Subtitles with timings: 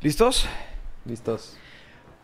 [0.00, 0.46] ¿Listos?
[1.04, 1.56] Listos.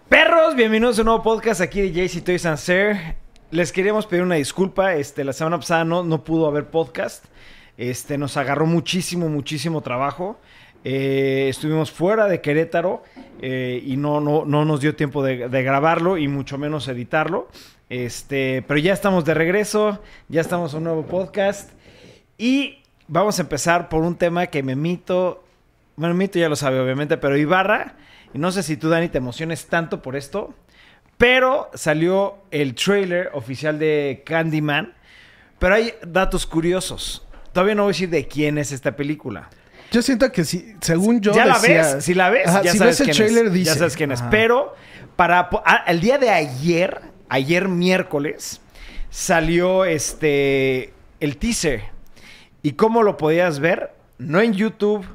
[0.08, 3.16] Perros, bienvenidos a un nuevo podcast aquí de JC Toys and Sir.
[3.50, 4.94] Les queríamos pedir una disculpa.
[4.94, 7.24] Este, la semana pasada no, no pudo haber podcast.
[7.76, 10.38] Este, nos agarró muchísimo, muchísimo trabajo.
[10.84, 13.02] Eh, estuvimos fuera de Querétaro
[13.42, 17.48] eh, y no, no, no nos dio tiempo de, de grabarlo y mucho menos editarlo.
[17.88, 21.72] Este, pero ya estamos de regreso, ya estamos en un nuevo podcast
[22.38, 22.78] y
[23.08, 25.43] vamos a empezar por un tema que me mito,
[25.96, 27.94] bueno, mito ya lo sabe obviamente, pero Ibarra,
[28.32, 30.54] y no sé si tú Dani te emociones tanto por esto,
[31.18, 34.94] pero salió el trailer oficial de Candyman,
[35.58, 37.26] pero hay datos curiosos.
[37.52, 39.48] Todavía no voy a decir de quién es esta película.
[39.92, 42.72] Yo siento que si, según yo ya decía- la ves, si la ves, Ajá, ya
[42.72, 43.52] si sabes ves el quién trailer es.
[43.52, 43.70] dice.
[43.70, 44.22] Ya sabes quién es.
[44.22, 44.74] Pero
[45.14, 48.60] para ah, el día de ayer, ayer miércoles,
[49.10, 51.82] salió este el teaser.
[52.62, 53.92] ¿Y cómo lo podías ver?
[54.18, 55.06] No en YouTube,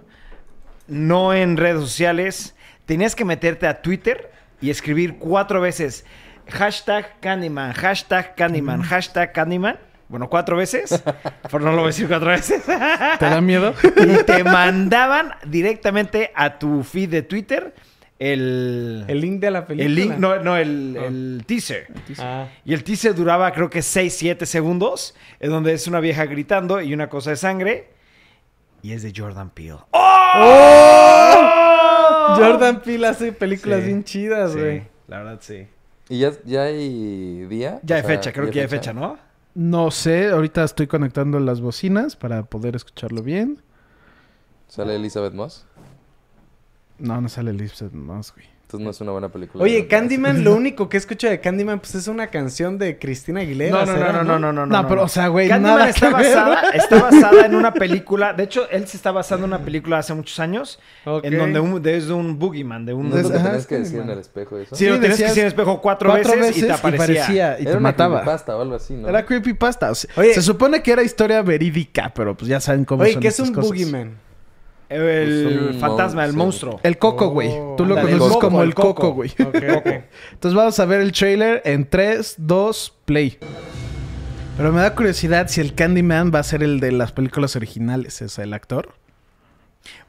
[0.89, 2.55] no en redes sociales.
[2.85, 6.05] Tenías que meterte a Twitter y escribir cuatro veces
[6.49, 9.77] hashtag Candyman, hashtag Candyman, hashtag Candyman.
[10.07, 11.03] Bueno, cuatro veces.
[11.51, 12.63] Por no lo voy a decir cuatro veces.
[12.65, 13.75] ¿Te da miedo?
[13.83, 17.75] y te mandaban directamente a tu feed de Twitter
[18.17, 19.85] el, El link de la película.
[19.85, 21.05] el link, no, no, el, Ah.
[21.05, 21.87] el teaser.
[22.17, 22.47] Ah.
[22.65, 26.81] Y el teaser duraba creo que 6, 7 segundos, en donde es una vieja gritando
[26.81, 27.89] y una cosa de sangre.
[28.81, 29.77] Y es de Jordan Peele.
[29.91, 31.35] ¡Oh!
[32.37, 33.85] Jordan Peele hace películas Sí.
[33.87, 34.83] bien chidas, Sí, güey.
[35.07, 35.67] la verdad sí.
[36.09, 37.79] ¿Y ya, ya hay día?
[37.83, 39.17] Ya O hay sea, fecha, creo que ya hay fecha, ¿no?
[39.55, 43.61] No sé, ahorita estoy conectando las bocinas para poder escucharlo bien.
[44.67, 45.65] ¿Sale Elizabeth Moss?
[46.99, 48.45] No, no sale Elizabeth más, güey.
[48.69, 49.63] Entonces no es una buena película.
[49.63, 49.87] Oye.
[49.87, 53.71] Candyman, lo único que escucho de Candyman, pues es una canción de Cristina Aguilera.
[53.71, 55.89] No, no, no, ¿será, no, no, no, no, No, pero, o sea, güey, Candyman nada
[55.89, 56.35] está que ver.
[56.35, 58.33] basada, está basada en una película.
[58.33, 60.79] De hecho, él se está basando en una película hace muchos años.
[61.23, 63.09] En donde un, es de un boogeyman, de un...
[63.09, 64.75] ¿No es lo que tenías que decir en el espejo eso?
[64.75, 67.57] Sí, lo tenías que decir en espejo cuatro, veces, y te aparecía.
[67.59, 68.17] y Era te mataba.
[68.17, 69.09] creepypasta o algo así, ¿no?
[69.09, 69.89] Era creepypasta.
[69.89, 70.35] O sea, Oye.
[70.35, 73.39] se supone que era historia verídica, pero pues ya saben cómo Oye, son ¿qué es
[73.39, 73.67] un cosas.
[73.71, 74.28] boogeyman?
[74.89, 76.79] El fantasma, el monstruo.
[76.83, 77.49] El coco, güey.
[77.51, 77.75] Oh.
[77.77, 79.29] Tú lo conoces como el coco, güey.
[79.39, 79.87] Ok, ok.
[80.31, 83.37] Entonces vamos a ver el trailer en 3, 2, play.
[84.57, 88.21] Pero me da curiosidad si el Candyman va a ser el de las películas originales,
[88.21, 88.93] es el actor.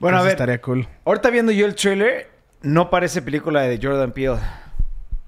[0.00, 0.88] Bueno, a ver, Estaría cool.
[1.04, 2.28] ahorita viendo yo el trailer,
[2.62, 4.38] no parece película de Jordan Peele.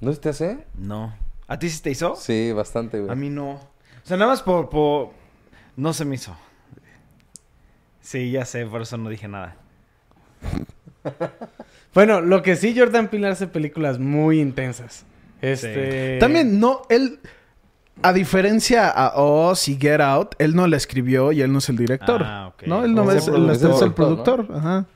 [0.01, 0.59] ¿No se te hace?
[0.77, 1.15] No.
[1.47, 2.17] ¿A ti sí te hizo?
[2.17, 3.13] Sí, bastante, güey.
[3.13, 3.51] A mí no.
[3.53, 3.61] O
[4.03, 5.11] sea, nada más por, por...
[5.77, 6.37] No se me hizo.
[8.03, 9.57] Sí, ya sé, por eso no dije nada.
[11.95, 15.05] Bueno, lo que sí, Jordan Peele hace películas muy intensas.
[15.43, 16.17] Este...
[16.19, 17.19] También, no, él,
[18.03, 21.69] a diferencia a Oz y Get Out, él no la escribió y él no es
[21.69, 22.23] el director.
[22.25, 22.63] Ah, ok.
[22.67, 24.47] No, él no Es es, el es el es el productor.
[24.47, 24.87] productor, Ajá.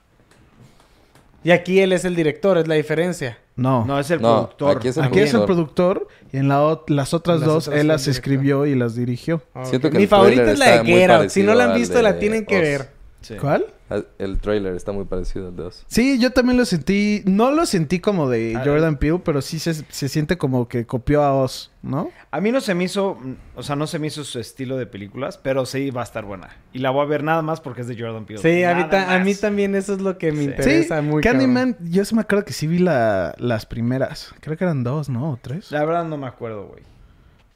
[1.45, 3.37] Y aquí él es el director, es la diferencia.
[3.57, 3.85] No.
[3.85, 4.77] No, es el No, productor.
[4.79, 6.07] aquí es el Aquí es el productor.
[6.07, 9.43] productor y en la las otras Las dos otras él las escribió y las dirigió.
[9.65, 11.29] Siento que Mi favorita es la de Get Out.
[11.29, 12.63] Si no la han visto, la tienen que Oz.
[12.63, 12.96] ver.
[13.27, 13.35] Sí.
[13.41, 13.67] ¿Cuál?
[13.91, 15.85] Ah, El trailer está muy parecido al de Oz.
[15.89, 19.59] Sí, yo también lo sentí, no lo sentí como de Ah, Jordan Peele, pero sí
[19.59, 22.11] se, se siente como que copió a Oz, ¿no?
[22.31, 23.19] A mí no se me hizo,
[23.57, 26.25] o sea, no se me hizo su estilo de películas, pero sí va a estar
[26.25, 26.51] buena.
[26.73, 28.41] Y la voy a ver nada más porque es de Jordan Peele.
[28.43, 30.45] Sí, a mí, a también eso es lo que me Sí.
[30.51, 34.33] interesa sí, muy Candyman, yo sí me acuerdo que sí vi la- las primeras.
[34.41, 35.33] Creo que eran dos, ¿no?
[35.33, 35.73] O tres.
[35.73, 36.85] La verdad no me acuerdo, güey.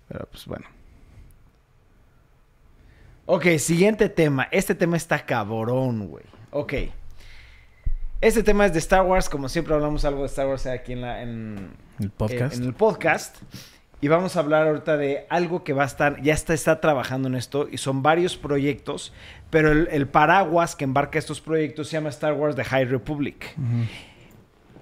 [0.08, 0.66] Pero pues bueno.
[3.32, 4.48] Ok, siguiente tema.
[4.50, 6.24] Este tema está cabrón, güey.
[6.50, 6.72] Ok.
[8.20, 9.28] Este tema es de Star Wars.
[9.28, 11.70] Como siempre hablamos algo de Star Wars aquí en, la, en,
[12.00, 12.56] El podcast.
[12.56, 13.36] en el podcast.
[14.00, 17.28] Y vamos a hablar ahorita de algo que va a estar, ya está, está trabajando
[17.28, 17.68] en esto.
[17.70, 19.12] Y son varios proyectos.
[19.48, 23.54] Pero el, el paraguas que embarca estos proyectos se llama Star Wars The High Republic.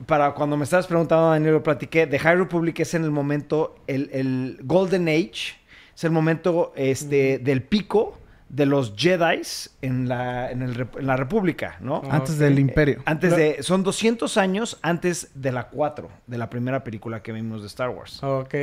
[0.06, 2.06] Para cuando me estabas preguntando, Daniel, lo platiqué.
[2.06, 5.58] The High Republic es en el momento, el, el Golden Age.
[5.94, 9.42] Es el momento este, del pico de los Jedi
[9.82, 12.02] en la, en el en la República, ¿no?
[12.06, 12.40] Ah, Antes ok.
[12.40, 13.02] del Imperio.
[13.04, 13.62] Antes de...
[13.62, 17.90] Son 200 años antes de la 4, de la primera película que vimos de Star
[17.90, 18.22] Wars.
[18.22, 18.54] Ok.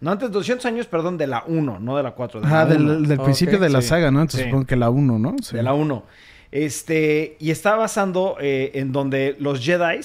[0.00, 2.40] No, antes 200 años, perdón, de la 1, no de la 4.
[2.42, 2.66] De 1.
[2.66, 3.88] del, del principio de la sí.
[3.88, 4.20] saga, ¿no?
[4.20, 4.46] Entonces Sí.
[4.46, 5.34] supongo que la uno, ¿no?
[5.42, 5.56] Sí.
[5.56, 6.04] De la 1.
[6.52, 10.00] Este, y está basando eh, en donde los Jedi,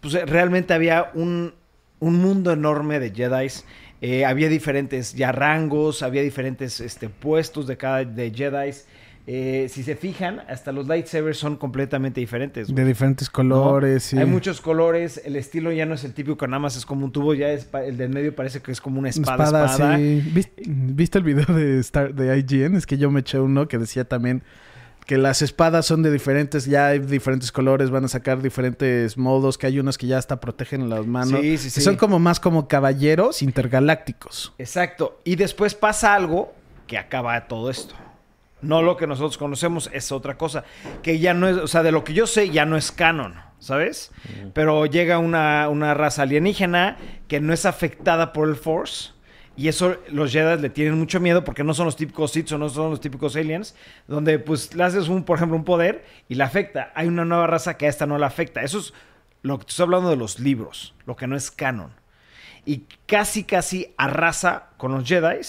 [0.00, 1.54] pues eh, realmente había un,
[2.00, 3.48] un mundo enorme de Jedi.
[4.02, 8.70] Eh, había diferentes ya rangos, había diferentes este, puestos de cada de Jedi.
[9.26, 12.68] Eh, si se fijan, hasta los lightsabers son completamente diferentes.
[12.68, 12.82] güey.
[12.82, 13.32] De diferentes ¿no?
[13.32, 14.18] colores, sí.
[14.18, 17.12] Hay muchos colores, el estilo ya no es el típico nada más es como un
[17.12, 19.98] tubo, ya es el del medio parece que es como una espada, espada.
[19.98, 20.22] sí.
[20.32, 22.74] ¿Vis- ¿Viste el video de, Star, de IGN?
[22.76, 24.42] Es que yo me eché uno que decía también
[25.10, 29.58] que las espadas son de diferentes, ya hay diferentes colores, van a sacar diferentes modos,
[29.58, 31.40] que hay unos que ya hasta protegen las manos.
[31.40, 31.80] Sí, sí, que sí.
[31.80, 34.52] Son como más como caballeros intergalácticos.
[34.56, 35.18] Exacto.
[35.24, 36.54] Y después pasa algo
[36.86, 37.96] que acaba todo esto.
[38.62, 40.62] No lo que nosotros conocemos es otra cosa.
[41.02, 43.34] Que ya no es, o sea, de lo que yo sé ya no es canon,
[43.58, 44.12] ¿sabes?
[44.54, 49.10] Pero llega una, una raza alienígena que no es afectada por el Force.
[49.60, 52.56] Y eso los Jedi le tienen mucho miedo porque no son los típicos Sith o
[52.58, 53.74] no son los típicos aliens.
[54.08, 56.90] Donde pues le haces un, por ejemplo, un poder y la afecta.
[56.94, 58.62] Hay una nueva raza que a esta no la afecta.
[58.62, 58.94] Eso es
[59.42, 60.94] lo que estoy hablando de los libros.
[61.04, 61.90] Lo que no es canon
[62.64, 65.40] y casi casi arrasa con los Jedi.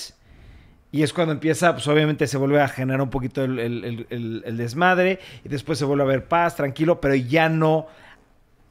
[0.91, 4.07] Y es cuando empieza, pues obviamente se vuelve a generar un poquito el, el- el-
[4.09, 5.19] el- el desmadre.
[5.45, 7.87] Y después se vuelve a ver paz, tranquilo, pero ya no,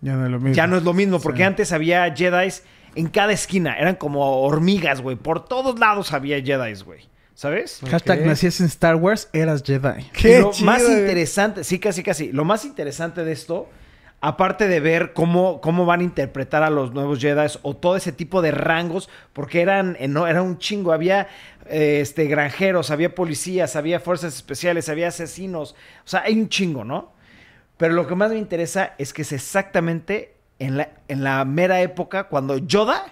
[0.03, 0.55] Ya no es lo mismo.
[0.55, 1.19] ya no es lo mismo.
[1.19, 1.45] Porque Sí.
[1.45, 2.49] antes había Jedi
[2.95, 3.77] en cada esquina.
[3.79, 5.17] Eran como hormigas, güey.
[5.17, 7.09] Por todos lados había Jedi, güey.
[7.35, 7.81] ¿Sabes?
[7.89, 10.01] Hashtag nacías en Star Wars, eras Jedi.
[10.23, 10.99] Y lo chido, más güey.
[10.99, 12.33] interesante, sí, casi, casi.
[12.33, 13.67] Lo más interesante de esto,
[14.21, 18.13] aparte de ver cómo, cómo van a interpretar a los nuevos Jedi o todo ese
[18.13, 20.93] tipo de rangos, porque eran, eh, no, era un chingo.
[20.93, 21.29] Había
[21.67, 25.75] eh, este, granjeros, había policías, había fuerzas especiales, había asesinos.
[26.05, 27.15] O sea, hay un chingo, ¿no?
[27.79, 31.81] Pero lo que más me interesa es que es exactamente en la, en la mera
[31.81, 33.07] época cuando Yoda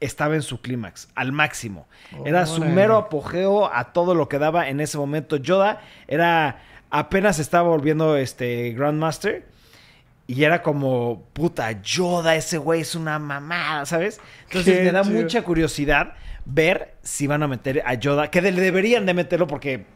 [0.00, 1.86] estaba en su clímax, al máximo.
[2.24, 5.36] Era su mero apogeo a todo lo que daba en ese momento.
[5.36, 6.60] Yoda era
[6.90, 9.46] apenas estaba volviendo este Grandmaster
[10.26, 14.20] y era como puta Yoda, ese güey es una mamada, ¿sabes?
[14.44, 16.14] Entonces Qué me da mucha curiosidad
[16.44, 19.86] ver si van a meter a Yoda, que de- deberían de meterlo porque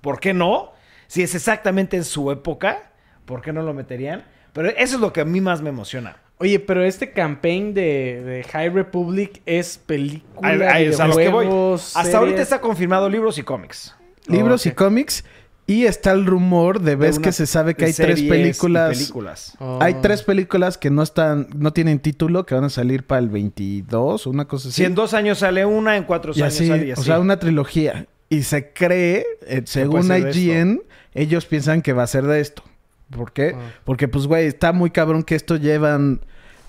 [0.00, 0.72] ¿por qué no?
[1.08, 2.90] Si es exactamente en su época,
[3.26, 4.24] ¿por qué no lo meterían?
[4.58, 6.16] Pero eso es lo que a mí más me emociona.
[6.38, 11.14] Oye, pero este campaign de, de High Republic es película, Ahí- ahí es a lo
[11.16, 11.46] que voy.
[11.94, 13.94] Hasta ahorita está confirmado libros y cómics.
[14.26, 15.24] Libros y cómics.
[15.68, 18.96] Y está el rumor de, ves De que se sabe que hay tres películas.
[18.96, 19.54] películas.
[19.60, 19.78] Oh.
[19.80, 23.28] Hay tres películas que no están, no tienen título, que van a salir para el
[23.28, 24.78] 22 o una cosa así.
[24.78, 27.00] Si en dos años sale una, en cuatro y años así, sale y así.
[27.00, 28.06] o sea, una trilogía.
[28.28, 30.80] Y se cree, eh, según IGN,
[31.14, 32.62] ellos piensan que va a ser de esto.
[33.10, 33.54] ¿Por qué?
[33.56, 33.72] Ah.
[33.84, 36.20] Porque, pues, güey, está muy cabrón que esto llevan...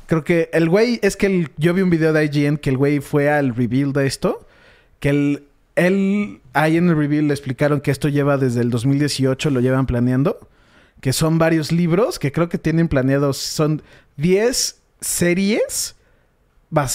[0.08, 2.78] Creo que el güey, es que el- yo vi un video de IGN que el
[2.78, 4.48] güey fue al reveal de esto.
[5.00, 5.44] Que el,
[5.76, 9.86] él, ahí en el reveal le explicaron que esto lleva desde el 2018, lo llevan
[9.86, 10.40] planeando.
[11.02, 13.84] Que son varios libros que creo que tienen planeados, son
[14.18, 15.96] 10 series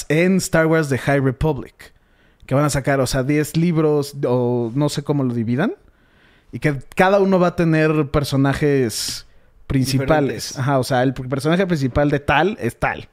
[0.08, 1.92] en Star Wars de High Republic.
[2.46, 5.74] Que van a sacar, o sea, 10 libros o no sé cómo lo dividan.
[6.52, 9.26] Y que cada uno va a tener personajes
[9.66, 10.08] principales.
[10.52, 10.58] Diferentes.
[10.58, 13.08] Ajá, o sea, el personaje principal de tal es tal.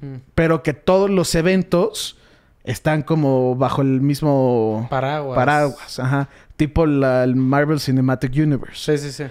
[0.00, 0.16] Mm.
[0.34, 2.18] Pero que todos los eventos
[2.64, 5.36] están como bajo el mismo Paraguas.
[5.36, 5.98] paraguas.
[6.00, 6.28] Ajá.
[6.56, 8.96] Tipo la- el Marvel Cinematic Universe.
[8.98, 9.30] Sí, sí, sí.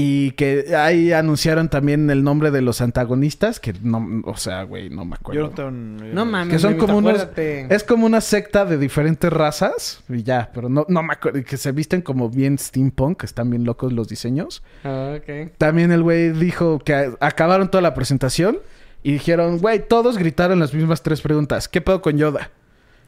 [0.00, 4.90] Y que ahí anunciaron también el nombre de los antagonistas, que no, o sea, güey,
[4.90, 5.40] no me acuerdo.
[5.40, 6.52] Yo no tengo ni- No mames.
[6.54, 7.26] Que son como unos-.
[7.36, 11.42] Es como una secta de diferentes razas y ya, pero no, no me acuerdo.
[11.42, 14.62] Que se visten como bien steampunk, que están bien locos los diseños.
[14.84, 15.50] Ah, ok.
[15.58, 18.60] También el güey dijo que acabaron toda la presentación
[19.02, 21.66] y dijeron, güey, todos gritaron las mismas tres preguntas.
[21.68, 22.52] ¿Qué pedo con Yoda?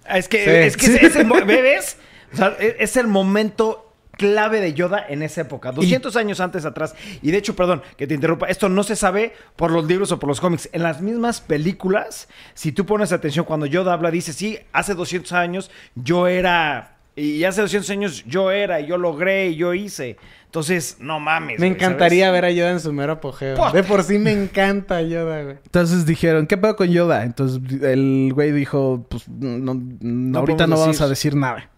[0.06, 0.50] Ah, Es que, Sí.
[0.50, 0.96] es, que Sí.
[0.96, 1.98] es, es el, ¿ves?
[2.32, 3.89] O sea, es, es el momento
[4.20, 6.94] clave de Yoda en esa época, 200 años antes atrás.
[7.22, 10.18] Y de hecho, perdón, que te interrumpa, esto no se sabe por los libros o
[10.18, 10.68] por los cómics.
[10.72, 15.32] En las mismas películas, si tú pones atención, cuando Yoda habla, dice, sí, hace 200
[15.32, 16.98] años yo era...
[17.16, 20.18] Y hace 200 años yo era, y yo logré, y yo hice.
[20.44, 21.58] Entonces, no mames.
[21.58, 22.42] Me güey, encantaría ¿sabes?
[22.42, 23.72] ver a Yoda en su mero apogeo.
[23.72, 25.56] De por sí me encanta Yoda, güey.
[25.64, 27.24] Entonces dijeron, ¿qué pedo con Yoda?
[27.24, 31.04] Entonces el güey dijo, pues no, no, ahorita no vamos decir.
[31.04, 31.70] a decir nada.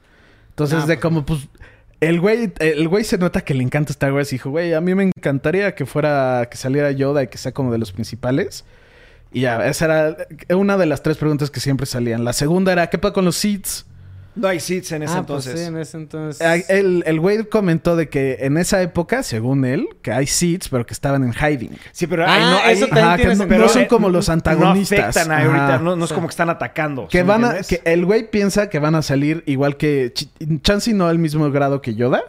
[0.52, 1.48] Entonces de pues, como, pues,
[2.02, 4.80] el güey, el güey se nota que le encanta Star Wars y dijo, güey, a
[4.80, 8.64] mí me encantaría que fuera, que saliera Yoda y que sea como de los principales.
[9.32, 9.84] Y ya, esa
[10.48, 12.24] era una de las tres preguntas que siempre salían.
[12.24, 13.86] La segunda era, ¿qué pedo con los seeds?
[14.34, 15.52] No hay seats en ese ah, entonces.
[15.52, 16.40] pues sí, en ese entonces.
[16.40, 20.68] Ah, El, el güey comentó de que en esa época, según él, que hay seeds,
[20.70, 21.76] pero que estaban en hiding.
[21.92, 24.08] Sí, pero Ah, ahí no, ahí- eso también Ajá, que tiene no, pero, son como
[24.08, 24.98] los antagonistas.
[24.98, 26.14] No afectan a ahorita, no, no es Sí.
[26.14, 27.08] como que están atacando.
[27.08, 30.14] Que ¿sí me van a, que el güey piensa que van a salir igual que
[30.14, 32.22] Ch- Chansey no al mismo grado que Yoda,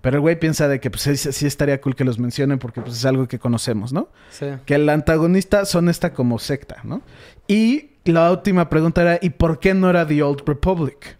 [0.00, 2.80] pero el güey piensa de que pues sí, sí estaría cool que los mencionen porque
[2.80, 4.08] pues es algo que conocemos, ¿no?
[4.30, 4.46] Sí.
[4.66, 7.00] Que el antagonista son esta como secta, ¿no?
[7.46, 11.16] Y la última pregunta era ¿y por qué no era The Old Republic?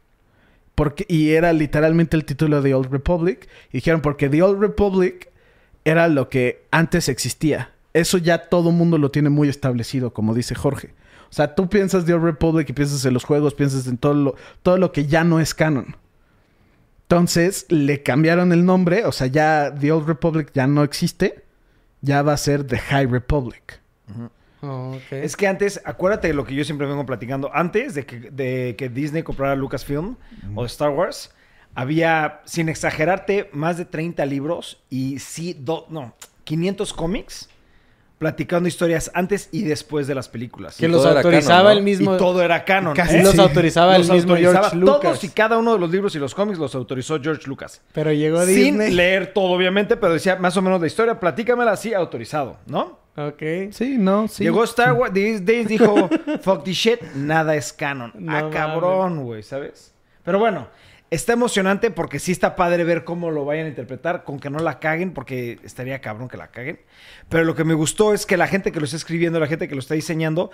[0.75, 3.49] Porque, y era literalmente el título de Old Republic.
[3.71, 5.31] Y dijeron porque The Old Republic
[5.85, 7.71] era lo que antes existía.
[7.93, 10.95] Eso ya todo mundo lo tiene muy establecido, como dice Jorge.
[11.31, 14.15] O sea, tú piensas The Old Republic y piensas en los juegos, piensas en todo
[14.15, 15.97] lo, todo lo que ya no es canon.
[17.03, 21.45] Entonces le cambiaron el nombre, o sea, ya The Old Republic ya no existe,
[22.01, 23.81] ya va a ser The High Republic.
[24.67, 24.99] Oh.
[25.11, 27.51] Es que antes, acuérdate de lo que yo siempre vengo platicando.
[27.55, 30.17] Antes de que, de que Disney comprara Lucasfilm
[30.55, 31.33] o Star Wars,
[31.75, 37.49] había, sin exagerarte, más de 30 libros y sí, do- no, 500 cómics
[38.19, 40.77] platicando historias antes y después de las películas.
[40.77, 41.79] que y los autorizaba canon, ¿no?
[41.79, 42.15] el mismo.
[42.15, 42.95] Y todo era canon.
[42.95, 43.23] Casi ¿eh?
[43.23, 43.41] los sí.
[43.41, 44.71] autorizaba Los el mismo autorizaba.
[44.71, 45.01] George Lucas.
[45.01, 47.83] Todos y cada uno de los libros y los cómics los autorizó George Lucas.
[47.93, 48.93] Pero llegó Sin Disney.
[48.93, 51.19] leer todo, obviamente, pero decía más o menos la historia.
[51.19, 53.05] Platícamela así, autorizado, ¿no?
[53.17, 53.43] Ok.
[53.71, 54.45] Sí, no, sí.
[54.45, 56.09] Llegó Star Wars, Disney dijo,
[56.43, 58.13] fuck this shit, nada es canon.
[58.15, 59.95] No ah, cabrón, güey, ¿sabes?
[60.25, 60.69] Pero bueno,
[61.15, 64.59] está emocionante porque sí está padre ver cómo lo vayan a interpretar, con que no
[64.59, 66.81] la caguen, porque estaría cabrón que la caguen.
[67.29, 69.69] Pero lo que me gustó es que la gente que lo está escribiendo, la gente
[69.69, 70.51] que lo está diseñando,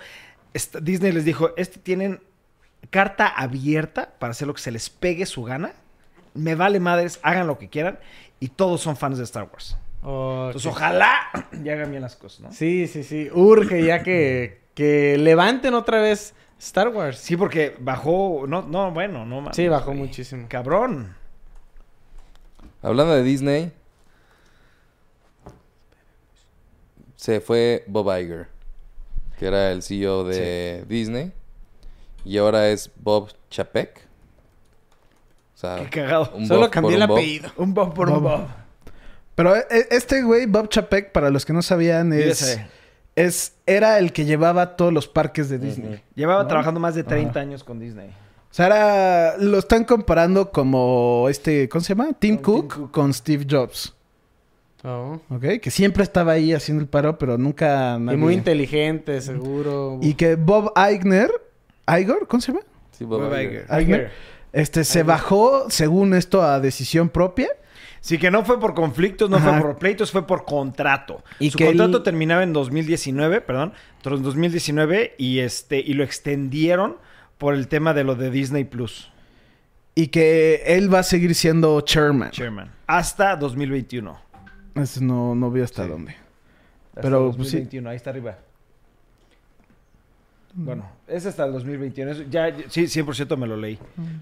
[0.53, 2.21] está- Disney les dijo, este tienen
[2.89, 5.73] carta abierta para hacer lo que se les pegue su gana.
[6.33, 7.99] Me vale madres, hagan lo que quieran.
[8.39, 9.77] Y todos son fans de Star Wars.
[10.01, 11.11] Entonces, ojalá
[11.63, 12.51] y hagan bien las cosas, ¿no?
[12.51, 13.29] Sí, sí, sí.
[13.33, 17.17] Urge ya que, que levanten otra vez Star Wars.
[17.17, 18.45] Sí, porque bajó.
[18.47, 19.97] No, no, bueno, no mames, Sí, bajó güey.
[19.97, 20.45] muchísimo.
[20.47, 21.15] Cabrón.
[22.83, 23.71] Hablando de Disney,
[27.15, 28.47] se fue Bob Iger,
[29.37, 31.31] que era el CEO de Disney,
[32.25, 34.07] y ahora es Bob Chapek.
[35.55, 36.31] O sea, Qué cagado.
[36.35, 37.17] un Solo Bob cambié por el Bob.
[37.17, 37.51] apellido.
[37.57, 38.47] Un Bob por un Bob.
[39.35, 42.59] Pero eh, este güey, Bob Chapek, para los que no sabían, es.
[43.15, 46.01] Es era el que llevaba todos los parques de Disney.
[46.15, 46.47] Llevaba ¿No?
[46.47, 47.39] trabajando más de 30 Ajá.
[47.41, 48.07] años con Disney.
[48.09, 52.13] O sea, era- lo están comparando como este, ¿cómo se llama?
[52.19, 52.91] Tim Con Cook, Tim Cook.
[52.91, 53.93] con Steve Jobs.
[54.83, 55.19] Oh.
[55.29, 55.59] ¿Ok?
[55.61, 59.99] Que siempre estaba ahí haciendo el paro, pero nunca Y nadie- muy inteligente, seguro.
[60.01, 61.29] Y que Bob Iger,
[61.99, 62.65] Igor, ¿cómo se llama?
[62.91, 63.65] Sí, Bob Bob Iger.
[63.69, 63.81] Iger.
[63.81, 64.11] Iger.
[64.53, 67.47] Este, se bajó, según esto, a decisión propia.
[68.01, 69.51] Sí, que no fue por conflictos, no Ajá.
[69.53, 71.23] fue por pleitos, fue por contrato.
[71.39, 76.03] Y Su que contrato él- terminaba en 2019, perdón, tras 2019 y este y lo
[76.03, 76.97] extendieron
[77.37, 79.11] por el tema de lo de Disney Plus,
[79.93, 82.31] Y que él va a seguir siendo chairman.
[82.31, 84.17] Chairman, hasta 2021.
[84.75, 85.89] Eso no, no veo hasta Sí.
[85.89, 86.11] dónde.
[86.91, 87.57] Hasta Pero, pues, sí.
[87.57, 88.37] 2021, ahí está arriba.
[90.53, 92.11] Bueno, es hasta el 2021.
[92.11, 93.77] eso ya, sí, 100% me lo leí.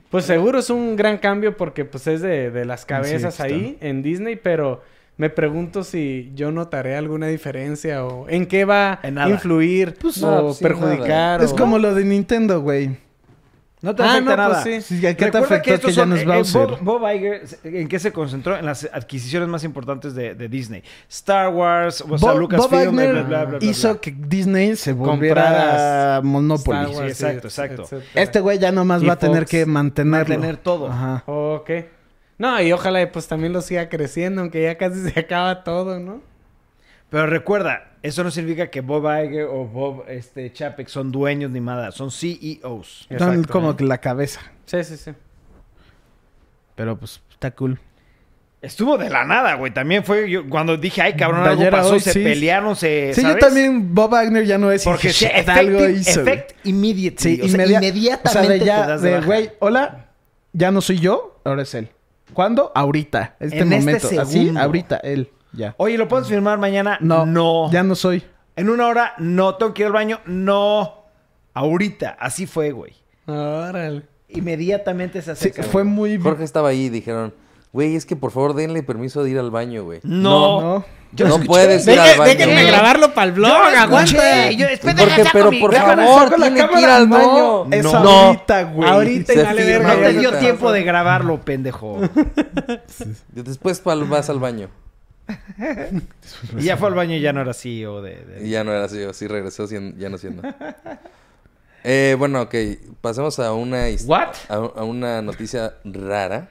[0.10, 4.02] Pues seguro es un gran cambio porque pues es de, de las cabezas ahí en
[4.02, 4.82] Disney, pero
[5.18, 10.44] me pregunto si yo notaré alguna diferencia o en qué va a influir Pues, o
[10.44, 11.44] no, sí, perjudicar.
[11.44, 12.98] Es como lo de Nintendo, güey.
[13.82, 14.62] No te Ah, afecta no, nada.
[14.64, 14.98] pues sí.
[15.00, 16.58] Sí, ¿a ¿Qué te Recuerda afectó que, estos ya son- no es eh?
[16.58, 18.58] Bob, Bob Iger, ¿en qué se concentró?
[18.58, 20.84] En las adquisiciones más importantes de, de Disney.
[21.08, 24.02] Star Wars, o sea, Bob, Lucasfilm, bla, Iger bla, bla, bla, hizo bla.
[24.02, 26.78] que Disney se Comprara volviera Monopoly.
[26.80, 27.82] Star Wars, Sí, exacto, exacto.
[27.84, 28.22] etcétera.
[28.22, 30.36] Este güey ya nomás Y va a tener que mantenerlo.
[30.36, 30.88] mantener todo.
[30.90, 31.24] Ajá.
[31.26, 31.70] Ok.
[32.38, 36.22] No, y ojalá pues también lo siga creciendo, aunque ya casi se acaba todo, ¿no?
[37.10, 41.60] Pero recuerda, eso no significa que Bob Iger o Bob este, Chapek son dueños ni
[41.60, 41.92] nada.
[41.92, 43.08] Son CEOs.
[43.18, 43.76] Son como ¿eh?
[43.78, 44.42] que la cabeza.
[44.66, 45.12] Sí, sí, sí.
[46.76, 47.80] Pero pues está cool.
[48.62, 49.74] Estuvo de la nada, güey.
[49.74, 52.20] También fue yo, cuando dije, ay, cabrón, De algo pasó, hoy, se sí.
[52.24, 53.14] pelearon, se.
[53.14, 56.22] Sí, yo también, Bob Wagner ya no es Porque shit, algo hizo.
[56.22, 57.38] effect immediately.
[57.38, 59.26] Sí, o sea, inmedia- inmediatamente O sea, de te ya, das de de baja.
[59.28, 60.10] güey, hola,
[60.52, 61.90] ya no soy yo, ahora es él.
[62.34, 62.72] ¿Cuándo?
[62.76, 64.08] Ahorita, este En este momento.
[64.22, 64.60] Así, segundo.
[64.60, 65.74] ahorita, él, ya.
[65.78, 66.98] Oye, ¿lo puedes firmar mañana?
[67.02, 67.72] No, No.
[67.72, 68.24] ya no soy.
[68.56, 69.56] En una hora, no.
[69.56, 71.06] Tengo que ir al baño, no.
[71.54, 72.18] Ahorita.
[72.20, 72.94] Así fue, güey.
[73.26, 74.04] Órale.
[74.30, 75.64] Inmediatamente se Sí, acerca.
[75.64, 75.94] fue güey.
[75.94, 76.20] muy...
[76.20, 77.34] Jorge estaba ahí y dijeron,
[77.74, 80.00] güey, es que por favor denle permiso de ir al baño, güey.
[80.04, 80.62] No.
[80.62, 80.86] No.
[81.12, 81.48] Yo no escuché.
[81.48, 82.34] puedes ir Deje- al baño.
[82.38, 84.44] déjenme grabarlo para el blog, Yo aguanta.
[84.44, 84.56] escuché.
[84.58, 84.68] Yo,
[85.34, 87.18] pero por favor, tiene que ir al No,
[87.66, 87.74] baño.
[87.76, 87.98] Es no.
[87.98, 88.90] ahorita, güey.
[88.90, 89.94] Ahorita y firma verga.
[89.96, 91.98] No te dio tiempo de grabarlo, pendejo.
[93.30, 94.70] Después vas al baño.
[96.58, 98.16] Y ya fue al baño y ya no era CEO de...
[98.26, 100.42] de- Y ya no era así, sí regresó siendo- ya no siendo.
[101.86, 102.54] Eh, bueno, ok.
[103.00, 104.36] Pasemos a una, ¿What?
[104.50, 106.50] a, a una noticia rara.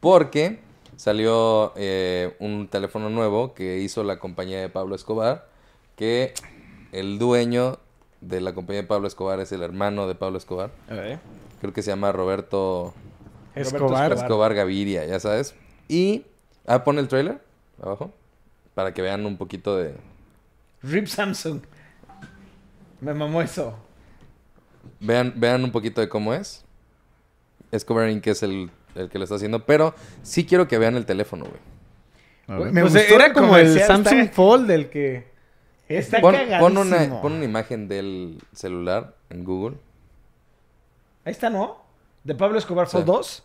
[0.00, 0.58] Porque
[0.96, 5.46] salió eh, un teléfono nuevo que hizo la compañía de Pablo Escobar.
[5.96, 6.32] Que
[6.92, 7.78] el dueño
[8.22, 10.70] de la compañía de Pablo Escobar es el hermano de Pablo Escobar.
[11.60, 12.94] Creo que se llama Roberto
[13.54, 14.12] Escobar.
[14.14, 15.54] Escobar Gaviria, ya sabes.
[15.88, 16.24] Y...
[16.66, 17.40] Ah, pon el trailer
[17.82, 18.12] abajo.
[18.74, 19.94] Para que vean un poquito de...
[20.82, 21.60] Rip Samsung.
[23.00, 23.76] Me mamó eso.
[25.00, 26.64] Vean, vean un poquito de cómo es.
[27.70, 28.26] Escobar Inc.
[28.26, 29.64] es el, el que lo está haciendo.
[29.66, 32.62] Pero sí quiero que vean el teléfono, güey.
[32.72, 35.30] Me Pues gustó era el como el Samsung está- Fold del que...
[35.88, 39.76] Está Pon, pon una, pon una imagen del celular en Google.
[41.24, 41.82] Ahí está, ¿no?
[42.24, 42.92] De Pablo Escobar Sí.
[42.92, 43.42] Fold 2.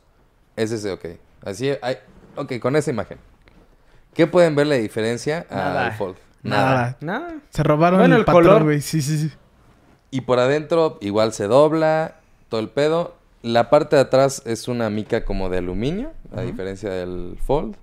[0.55, 1.05] Es ese, ok.
[1.43, 1.97] Así, hay,
[2.37, 3.17] ok, con esa imagen.
[4.13, 5.87] ¿Qué pueden ver la diferencia Nada.
[5.87, 6.15] al Fold?
[6.43, 6.97] Nada.
[7.01, 7.35] Nada.
[7.49, 8.63] Se robaron Bueno, el, el patrón, color.
[8.63, 8.81] güey.
[8.81, 9.31] Sí, sí, sí.
[10.11, 12.15] Y por adentro igual se dobla,
[12.49, 13.15] todo el pedo.
[13.43, 17.75] La parte de atrás es una mica como de aluminio, a diferencia del Fold.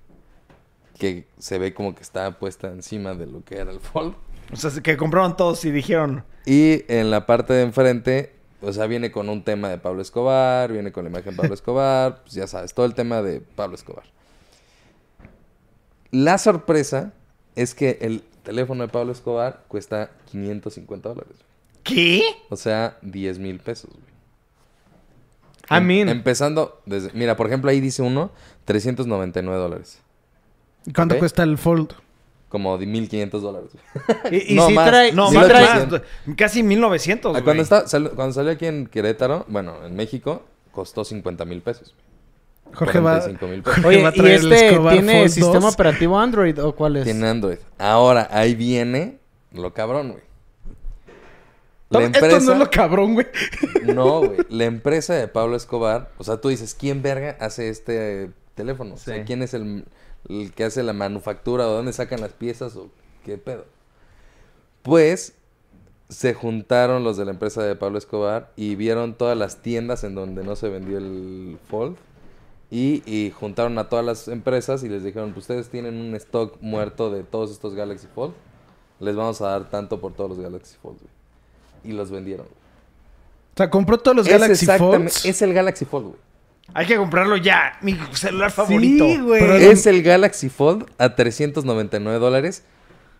[0.98, 4.14] Que se ve como que está puesta encima de lo que era el Fold.
[4.52, 6.24] O sea, que compraron todos y dijeron...
[6.46, 10.70] Y en la parte de enfrente, o sea, viene con un tema de Pablo Escobar,
[10.70, 13.74] viene con la imagen de Pablo Escobar, pues ya sabes, todo el tema de Pablo
[13.74, 14.04] Escobar.
[16.14, 17.12] La sorpresa
[17.56, 21.36] es que el teléfono de Pablo Escobar cuesta 550 dólares.
[21.82, 22.22] ¿Qué?
[22.50, 23.90] O sea, 10 mil pesos.
[23.90, 24.14] güey.
[25.70, 26.08] I Em- mean.
[26.08, 27.10] empezando desde...
[27.14, 28.30] Mira, por ejemplo, ahí dice uno,
[28.64, 29.98] 399 dólares.
[30.86, 31.18] ¿Y ¿Cuánto Ok.
[31.20, 31.94] cuesta el Fold?
[32.48, 33.70] Como de 1500 dólares.
[34.30, 34.88] Y, y No, sí más.
[34.88, 35.12] trae...
[35.12, 36.02] No, sí más, trae-
[36.36, 41.04] casi 1900, Ah, cuando, está, sal- cuando salió aquí en Querétaro, bueno, en México, costó
[41.04, 41.92] 50 mil pesos.
[42.74, 43.20] Jorge va...
[43.20, 43.74] 45 mil pesos.
[43.74, 45.74] Jorge Oye, va a ¿y traer el este Escobar tiene Fold sistema 2.
[45.74, 47.04] operativo Android o cuál es?
[47.04, 47.58] Tiene Android.
[47.78, 49.18] Ahora, ahí viene
[49.52, 50.24] lo cabrón, güey.
[51.90, 52.46] La Esto empresa...
[52.46, 53.26] no es lo cabrón, güey.
[53.84, 54.38] No, güey.
[54.48, 58.94] La empresa de Pablo Escobar, o sea, tú dices, ¿quién verga hace este eh, teléfono?
[58.94, 59.22] O sea, Sí.
[59.24, 59.84] ¿quién es el,
[60.28, 62.90] el que hace la manufactura o de dónde sacan las piezas o
[63.24, 63.66] qué pedo?
[64.82, 65.34] Pues
[66.08, 70.14] se juntaron los de la empresa de Pablo Escobar y vieron todas las tiendas en
[70.14, 71.96] donde no se vendió el Fold
[72.74, 76.56] y, y juntaron a todas las empresas y les dijeron, pues ustedes tienen un stock
[76.60, 78.34] muerto de todos estos Galaxy Fold,
[79.00, 81.12] les vamos a dar tanto por todos los Galaxy Fold, güey.
[81.84, 82.46] Y los vendieron.
[82.46, 85.24] O sea, compró todos los Es Galaxy Folds.
[85.24, 86.18] Es el Galaxy Fold, güey.
[86.72, 87.78] Hay que comprarlo ya.
[87.82, 89.04] Mi celular favorito.
[89.04, 89.40] Sí, güey.
[89.40, 92.64] Pero- Es el Galaxy Fold a 399 dólares.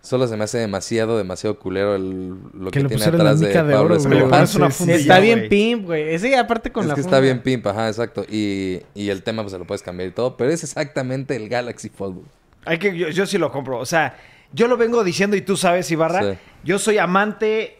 [0.04, 3.96] Solo se me hace demasiado, demasiado culero el, lo Que tiene atrás de de Pablo.
[3.96, 4.42] Escobar.
[4.44, 5.48] Es una Sí, funda Está ya, bien güey.
[5.48, 6.14] pimp, güey.
[6.14, 7.16] Ese aparte con es la que funda.
[7.16, 8.24] está bien pimp, ajá, exacto.
[8.30, 11.48] Y, y el tema pues se lo puedes cambiar y todo, pero es exactamente el
[11.48, 12.16] Galaxy Fold.
[12.16, 12.26] güey.
[12.66, 13.78] Hay que, yo, yo sí lo compro.
[13.78, 14.16] O sea,
[14.52, 16.34] yo lo vengo diciendo y tú sabes, Ibarra.
[16.34, 16.38] Sí.
[16.64, 17.78] Yo soy amante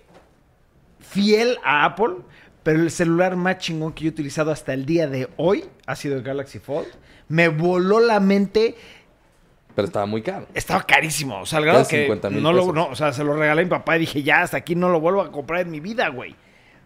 [1.01, 2.15] fiel a Apple,
[2.63, 5.95] pero el celular más chingón que yo he utilizado hasta el día de hoy ha
[5.97, 6.89] sido el Galaxy Fold.
[7.29, 8.77] Me voló la mente.
[9.75, 10.47] Pero estaba muy caro.
[10.55, 11.41] Estaba carísimo.
[11.41, 13.65] O sea, al grado que 50,000 no lo, no, o sea, se lo regalé a
[13.65, 16.09] mi papá y dije, ya, hasta aquí no lo vuelvo a comprar en mi vida,
[16.09, 16.35] güey.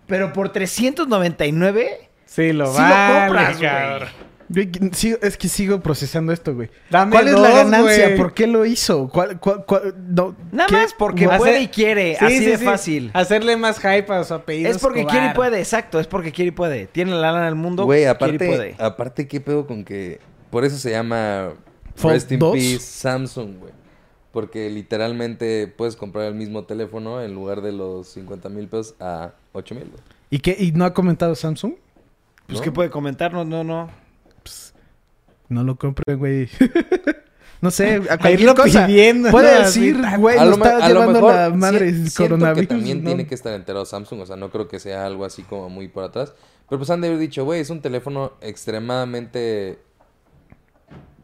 [0.07, 2.88] Pero por 399, Sí, lo sí lo
[3.20, 5.18] compras, güey.
[5.22, 6.70] es que sigo procesando esto, güey.
[6.90, 8.16] Dame ¿Cuál es la ganancia?
[8.16, 9.09] ¿Por qué lo hizo?
[9.09, 10.77] ¿Cuál, cuál, cuál- no, Nada ¿qué?
[10.77, 12.16] más porque puede y quiere.
[12.18, 12.64] Sí, así sí, de sí.
[12.64, 13.11] fácil.
[13.12, 14.70] Hacerle más hype a su apellido.
[14.70, 15.18] Es porque Escobar.
[15.18, 16.01] quiere y puede, exacto.
[16.01, 16.87] Es porque quiere y puede.
[16.87, 17.85] Tiene la lana del mundo.
[17.85, 18.74] Güey, quiere y aparte, puede.
[18.79, 20.20] aparte, ¿qué pedo con que...
[20.51, 21.51] Por eso se llama
[22.02, 22.52] Rest in 2.
[22.54, 23.72] Peace Samsung, güey.
[24.32, 29.32] Porque literalmente puedes comprar el mismo teléfono en lugar de los 50 mil pesos a
[29.52, 30.02] 8 mil, güey.
[30.30, 30.54] ¿Y qué?
[30.58, 31.74] ¿Y no ha comentado Samsung?
[32.46, 32.64] Pues ¿no?
[32.64, 33.90] que puede comentarnos, no, no.
[35.48, 36.48] No lo compré, güey.
[37.62, 38.87] no sé, a cualquier cosa.
[38.87, 39.64] pidiendo, Puede ¿no?
[39.64, 42.61] decir, güey, A lo está a llevando mejor la madre si- coronavirus.
[42.68, 43.08] que también ¿no?
[43.08, 45.88] tiene que estar enterado Samsung, o sea, no creo que sea algo así como muy
[45.88, 46.34] por atrás.
[46.68, 49.78] Pero pues han de haber dicho, güey, es un teléfono extremadamente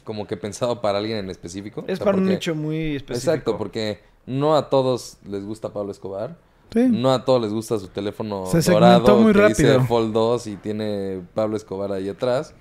[0.04, 1.84] como que pensado para alguien en específico.
[1.86, 3.32] Es O sea, para un nicho muy específico.
[3.32, 6.36] Exacto, porque no a todos les gusta Pablo Escobar.
[6.72, 6.86] Sí.
[6.88, 9.74] No a todos les gusta su teléfono Se dorado muy que rápido.
[9.74, 12.54] dice Fold 2 y tiene Pablo Escobar ahí atrás.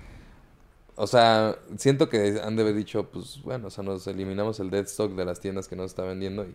[0.96, 4.70] O sea, siento que han de haber dicho, pues bueno, o sea, nos eliminamos el
[4.70, 6.54] dead stock de las tiendas que no se está vendiendo y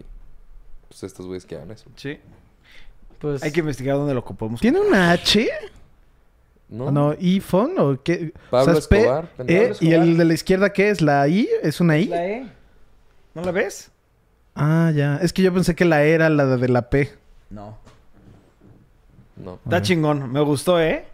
[0.88, 1.90] pues estos güeyes que hagan eso.
[1.98, 2.18] Sí.
[3.20, 4.62] Pues, Hay que investigar dónde lo ocupamos.
[4.62, 5.50] ¿Tiene una H?
[6.70, 6.86] ¿No?
[6.86, 7.12] ¿O no?
[7.20, 7.74] ¿iPhone?
[7.80, 8.32] ¿O qué?
[8.50, 11.02] Pablo O sea, es P, Escobar, E, ¿Y el de la izquierda qué es?
[11.02, 11.50] ¿La I?
[11.64, 12.06] ¿Es una I?
[12.06, 12.48] La E.
[13.34, 13.92] ¿No la ves?
[14.56, 15.18] Ah, ya.
[15.18, 17.12] Es que yo pensé que la E era la de la P.
[17.50, 17.78] No.
[19.36, 19.60] No.
[19.64, 20.32] Está chingón.
[20.32, 21.06] Me gustó, ¿eh?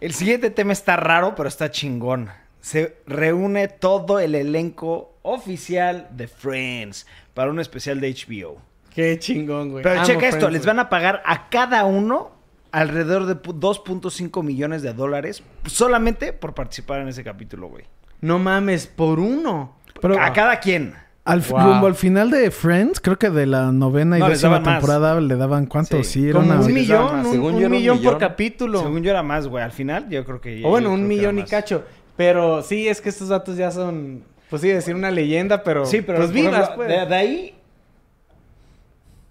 [0.00, 2.28] El siguiente tema está raro, pero está chingón.
[2.60, 8.60] Se reúne todo el elenco oficial de Friends para un especial de HBO.
[8.94, 9.82] Qué chingón, güey.
[9.82, 10.76] Pero Amo checa esto, Friends, les güey.
[10.76, 12.35] van a pagar a cada uno
[12.78, 17.84] alrededor de pu- 2.5 millones de dólares solamente por participar en ese capítulo, güey.
[18.20, 19.76] No mames, por uno.
[20.00, 20.94] Pero A cada quien.
[21.24, 21.58] al, Wow.
[21.60, 24.74] rumbo al final de Friends, creo que de la novena y No, décima más.
[24.78, 25.96] temporada le daban cuánto.
[25.98, 26.04] Sí.
[26.04, 26.60] Sí, era una...
[26.60, 28.78] un millón, un, Según un yo era un millón por capítulo.
[28.80, 29.64] Según yo era más, güey.
[29.64, 30.62] Al final yo creo que...
[30.64, 31.84] o bueno, un millón y cacho.
[32.16, 35.84] Pero sí, es que estos datos ya son, pues sí, decir una leyenda, pero...
[35.86, 36.88] Sí, pero Pues vivas, ejemplo, pues.
[36.88, 37.54] de, de ahí...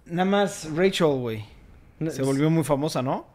[0.06, 1.44] Nada más Rachel, güey.
[1.98, 3.26] No, Se volvió muy famosa, ¿no?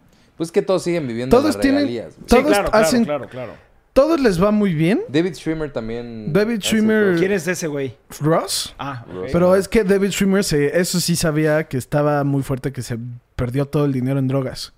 [0.41, 2.15] Pues que todos siguen viviendo Todos las tienen- regalías.
[2.15, 2.19] güey.
[2.21, 3.53] Sí, Todos claro, claro, hacen- claro, claro.
[3.93, 5.03] Todos les va muy bien.
[5.07, 6.33] David Schwimmer también.
[6.33, 7.19] David Schwimmer-.
[7.19, 7.95] ¿Quién es ese güey?
[8.19, 8.73] Ross.
[8.79, 9.27] Ah, ok.
[9.31, 12.97] Pero es que David Schwimmer, se, eso sí sabía que estaba muy fuerte, que se
[13.35, 14.73] perdió todo el dinero en drogas.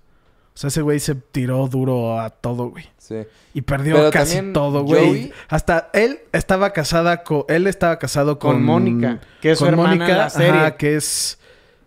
[0.54, 2.84] O sea, ese güey se tiró duro a todo, güey.
[2.98, 3.22] Sí.
[3.54, 5.00] Y perdió Pero casi todo, güey.
[5.30, 7.44] Joey- Hasta él estaba casada con...
[7.48, 8.52] Él estaba casado con...
[8.56, 10.50] Con Mónica, que es su en la serie.
[10.50, 11.38] ajá, que es...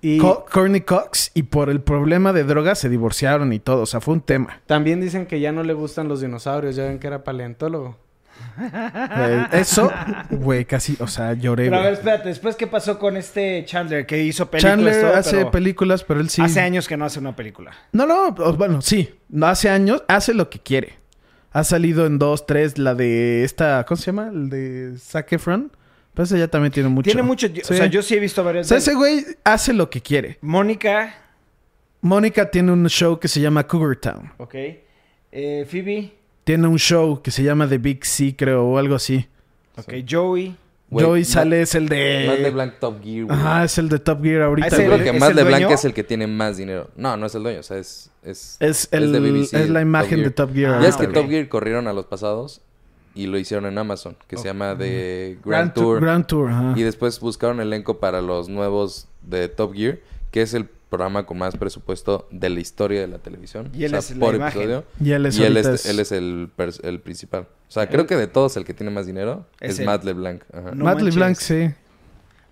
[0.02, 1.32] Y Co- Courtney Cox.
[1.34, 3.82] Y por el problema de drogas se divorciaron y todo.
[3.82, 4.62] O sea, fue un tema.
[4.66, 6.76] también dicen que ya no le gustan los dinosaurios.
[6.76, 7.98] Ya ven que era paleontólogo.
[8.60, 9.92] Eh, eso,
[10.30, 10.96] güey, casi...
[11.00, 14.50] O sea, lloré, Pero a ver, espérate, después qué pasó con este Chandler que hizo
[14.50, 16.42] películas Chandler todo, hace pero películas, pero él sí...
[16.42, 17.72] hace años que no hace una película.
[17.92, 19.14] No, no, bueno, sí.
[19.30, 20.96] No hace años, hace lo que quiere.
[21.52, 24.28] Ha salido en dos, tres, la de esta, ¿cómo se llama?
[24.32, 25.72] El de Zac Efron.
[26.18, 27.06] Pero ese ya también tiene mucho.
[27.06, 27.62] Tiene mucho, Sí.
[27.62, 30.02] o sea, yo sí he visto O varias sea, de ese güey hace lo que
[30.02, 30.40] quiere.
[30.42, 31.14] Mónica,
[32.02, 34.32] Mónica tiene un show que se llama Cougar Town.
[34.38, 34.56] ok.
[35.32, 39.28] Eh, Phoebe, Tiene un show que se llama The Big C, creo, o algo así.
[39.78, 39.94] ok.
[40.10, 40.56] Joey.
[40.90, 42.26] Joey sale, es el de...
[42.28, 43.38] Matt LeBlanc Top Gear, güey.
[43.38, 45.36] Ajá, es el de Top Gear ahorita, Ah, ese Yo creo que ¿Es Matt el
[45.36, 46.90] LeBlanc es el que tiene más dinero.
[46.96, 48.10] No, no es el dueño, o sea, es...
[48.24, 50.74] Es, Es, el, de BBC, es la imagen de Top Gear.
[50.76, 51.06] Ah, ya es que.
[51.08, 52.62] Top Gear corrieron a los pasados
[53.18, 56.02] y lo hicieron en Amazon, que se llama The Grand, Grand Tour.
[56.02, 56.74] Grand Tour, ajá.
[56.76, 60.00] Y después buscaron elenco para los nuevos de Top Gear,
[60.32, 63.70] que es el programa con más presupuesto de la historia de la televisión.
[63.74, 64.86] Y él o es sea, la por episodio.
[65.04, 66.50] Y él es y él es, es- él es el,
[66.84, 67.42] el principal.
[67.68, 69.86] O sea, creo que de todos el que tiene más dinero Es es.
[69.86, 70.44] Matt LeBlanc.
[70.54, 70.72] Ajá.
[70.74, 71.16] No Matt manches.
[71.16, 71.70] LeBlanc, sí.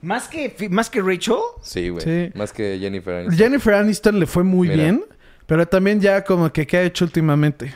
[0.01, 1.35] Más que, más que Rachel.
[1.61, 2.03] Sí, güey.
[2.03, 2.31] Sí.
[2.37, 3.37] Más que Jennifer Aniston.
[3.37, 4.83] Jennifer Aniston le fue muy Mira.
[4.83, 5.05] bien,
[5.47, 7.73] pero también ya como que ¿qué ha hecho últimamente?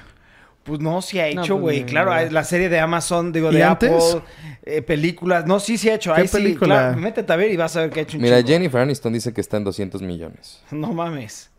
[0.70, 1.86] Pues no, sí ha hecho, pues, güey.
[1.86, 3.92] claro, la serie de Amazon, digo, ¿Y de antes?
[3.92, 4.22] Apple,
[4.64, 5.46] eh, películas.
[5.48, 6.14] No, sí, sí ha hecho.
[6.14, 6.76] ¿Qué Ahí sí, película?
[6.76, 8.50] claro, métete a ver y vas a ver que ha hecho un Mira, chingo.
[8.50, 10.62] Jennifer Aniston dice que está en 200 millones.
[10.72, 11.50] No mames.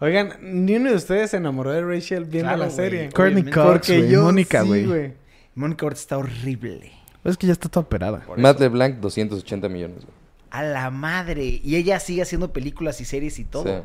[0.00, 2.76] Oigan, ni uno de ustedes se enamoró de Rachel viendo Claro, la güey.
[2.76, 3.10] serie.
[3.10, 3.44] Courtney.
[3.44, 4.10] Cox, Porque güey.
[4.10, 5.12] yo Mónica, sí, güey.
[5.54, 6.92] Mónica ahorita está horrible.
[7.24, 8.24] es que ya está toda operada.
[8.36, 8.58] Matt.
[8.58, 9.98] LeBlanc, 280 millones.
[9.98, 10.08] güey.
[10.50, 11.60] A la madre.
[11.62, 13.64] Y ella sigue haciendo películas y series y todo.
[13.64, 13.84] Sí.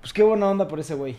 [0.00, 1.16] Pues qué buena onda por ese güey.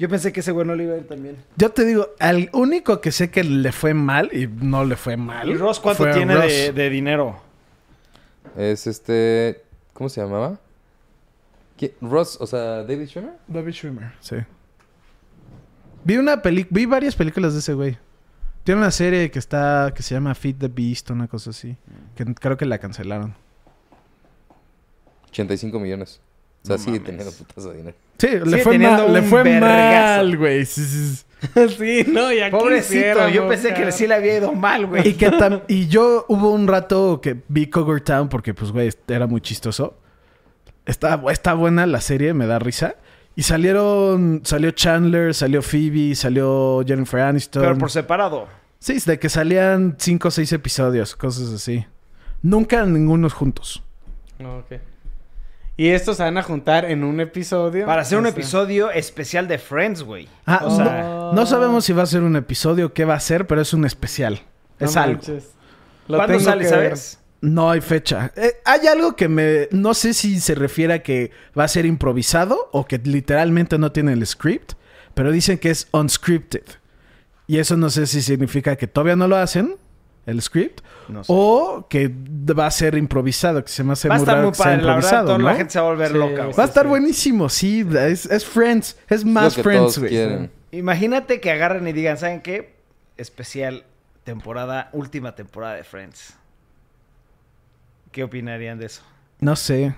[0.00, 1.36] Yo pensé que ese güey no le iba a ir también.
[1.56, 5.18] Yo te digo, al único que sé que le fue mal, y no le fue
[5.18, 5.48] mal.
[5.48, 6.46] ¿Y Ross cuánto tiene Ross.
[6.46, 7.38] de, de dinero?
[8.56, 9.62] Es este...
[9.92, 10.58] ¿Cómo se llamaba?
[11.78, 13.34] ¿Qui- Ross, o sea, David Schwimmer.
[13.46, 14.36] David Schwimmer, sí.
[16.04, 17.98] Vi una peli vi varias películas de ese güey.
[18.64, 21.76] Tiene una serie que está que se llama Feed the Beast, una cosa así,
[22.14, 23.34] que creo que la cancelaron.
[25.30, 26.20] 85 millones.
[26.62, 27.06] O sea, No sigue mames.
[27.06, 27.96] teniendo putazo de dinero.
[28.18, 30.66] Sí, le fue mal, le fue mal, güey.
[30.66, 31.24] Sí, sí, sí.
[32.04, 35.08] sí, no, ya Pobrecito, quisiéramos, yo pensé que sí le había ido mal, güey.
[35.08, 38.90] Y que tam- y yo hubo un rato que vi Cougar Town porque pues güey,
[39.08, 39.96] era muy chistoso.
[40.84, 42.96] Está, está buena la serie, me da risa.
[43.36, 47.62] Y salieron, salió Chandler, salió Phoebe, salió Jennifer Aniston.
[47.62, 48.48] Pero por separado.
[48.80, 51.86] Sí, es de que salían cinco o seis episodios, cosas así.
[52.42, 53.82] Nunca ningunos juntos.
[54.38, 54.72] No, ok.
[55.80, 57.86] Y estos se van a juntar en un episodio.
[57.86, 60.28] Para hacer un O sea, episodio especial de Friends, güey.
[60.44, 63.20] Ah, o sea, no, no sabemos si va a ser un episodio, qué va a
[63.20, 64.42] ser, pero es un especial.
[64.78, 65.22] no es algo.
[66.06, 67.18] Lo ¿cuándo tengo sale, sabes?
[67.40, 68.30] No hay fecha.
[68.36, 69.68] Eh, hay algo que me...
[69.70, 73.90] No sé si se refiere a que va a ser improvisado o que literalmente no
[73.90, 74.72] tiene el script,
[75.14, 76.64] pero dicen que es unscripted.
[77.46, 79.76] Y eso no sé si significa que todavía no lo hacen,
[80.26, 81.32] el script, No sé.
[81.34, 84.46] o que va a ser improvisado, que se me hace Va a muy estar raro
[84.48, 84.96] muy que sea padre, la verdad.
[84.96, 86.46] improvisado, Toda la gente se va a volver Sí, loca.
[86.58, 86.88] Va a estar sí.
[86.88, 87.86] buenísimo, sí.
[87.98, 88.98] Es, es Friends.
[89.08, 90.50] Es más Lo que Friends, güey.
[90.72, 92.76] Imagínate que agarren y digan, ¿saben qué?
[93.16, 93.84] Especial
[94.24, 96.34] temporada, última temporada de Friends.
[98.12, 99.02] ¿Qué opinarían de eso?
[99.40, 99.94] No sé.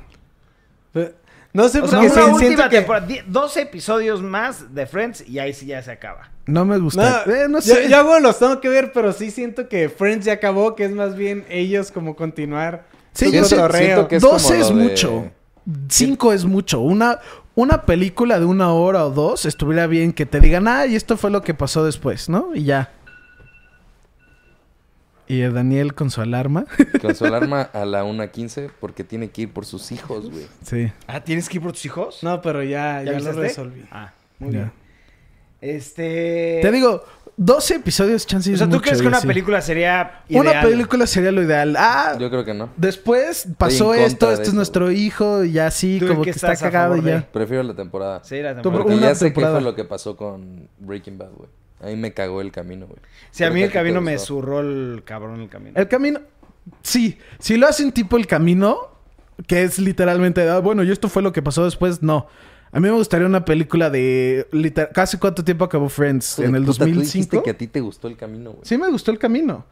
[1.52, 2.76] No sé O por sea, qué una sí, última siento que...
[2.78, 6.30] temporada, die- 12 episodios más de Friends y ahí sí ya se acaba.
[6.46, 7.24] No me gusta.
[7.26, 7.88] No, Eh, no sé.
[7.90, 10.90] yo hago los tengo que ver, pero sí siento que Friends ya acabó, que es
[10.92, 12.84] más bien ellos como continuar
[13.14, 15.30] Sí, yo siento que es 12 como es de- mucho.
[15.88, 16.80] Cinco es mucho.
[16.80, 17.20] Una,
[17.54, 21.16] una película de una hora o dos estuviera bien que te digan, ah, y esto
[21.16, 22.48] fue lo que pasó después, ¿no?
[22.54, 22.90] Y ya.
[25.28, 26.66] Y el Daniel con su alarma.
[27.00, 30.46] Con su alarma a la 1.15 porque tiene que ir por sus hijos, güey.
[30.62, 30.92] sí.
[31.06, 32.22] Ah, ¿tienes que ir por tus hijos?
[32.22, 33.40] No, pero ya, ya, lo avisaste?
[33.40, 33.84] resolví.
[33.90, 34.58] Ah, muy Ya.
[34.58, 34.72] bien.
[35.60, 36.58] Este...
[36.60, 37.04] Te digo,
[37.36, 40.46] 12 episodios, chance O es sea, ¿tú mucho, crees que una película sería ideal?
[40.48, 41.76] Una película sería lo ideal.
[41.78, 42.70] Ah, Yo creo que no.
[42.76, 46.56] después pasó esto, este es eso, nuestro hijo, y así ¿Tú en como que está
[46.56, 47.26] cagado y ya.
[47.32, 48.22] Prefiero la temporada.
[48.24, 48.82] Sí, la temporada.
[48.82, 49.54] Porque una ya sé temporada.
[49.58, 51.48] qué fue lo que pasó con Breaking Bad, güey.
[51.82, 52.98] A mí me cagó el camino, güey.
[53.30, 55.72] Sí, a mí el camino me zurró el cabrón el camino.
[55.78, 56.20] El camino.
[56.82, 58.78] Sí, si lo hacen tipo el camino,
[59.48, 62.28] que es literalmente, ah, bueno, y esto fue lo que pasó después, no.
[62.70, 64.46] A mí me gustaría una película de.
[64.52, 66.36] liter- ¿Casi cuánto tiempo acabó Friends?
[66.36, 67.42] Joder, ¿En el puta, tú dijiste 2005?
[67.42, 68.62] que a ti te gustó el camino, güey.
[68.64, 69.66] Sí, me gustó el camino.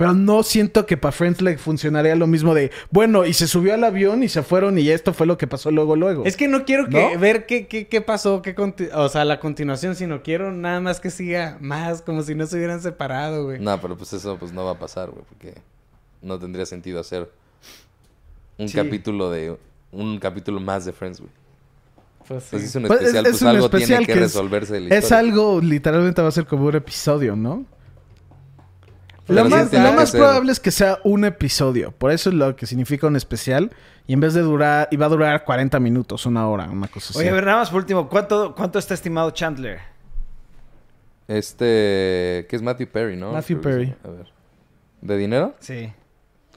[0.00, 3.74] Pero no siento que para Friends le funcionaría lo mismo de, bueno, y se subió
[3.74, 6.24] al avión y se fueron y esto fue lo que pasó luego, luego.
[6.24, 7.20] Es que no quiero que ¿No?
[7.20, 8.54] ver qué, qué, qué pasó, qué
[8.94, 12.56] o sea, la continuación, sino quiero nada más que siga más, como si no se
[12.56, 13.60] hubieran separado, güey.
[13.60, 15.60] No, pero pues eso pues no va a pasar, güey, porque
[16.22, 17.30] no tendría sentido hacer
[18.56, 18.76] un Sí.
[18.76, 19.54] capítulo de
[19.92, 21.30] un capítulo más de Friends, güey.
[22.26, 22.48] Pues sí.
[22.52, 24.32] Pues es un Pues, es- especial, es pues un algo especial tiene que, que es-
[24.32, 27.66] resolverse de la Es algo, literalmente va a ser como un episodio, ¿no?
[29.30, 31.92] Lo más, lo más probable es que sea un episodio.
[31.92, 33.70] Por eso es lo que significa un especial.
[34.06, 37.18] Y en vez de durar, iba a durar 40 minutos, una hora, una cosa así.
[37.20, 39.78] Oye, a ver, nada más por último, ¿cuánto, cuánto está estimado Chandler?
[41.28, 43.32] Este, que es Matthew Perry, ¿no?
[43.32, 43.94] Matthew Creo.
[44.04, 44.26] A ver.
[45.00, 45.54] ¿De dinero?
[45.60, 45.92] Sí.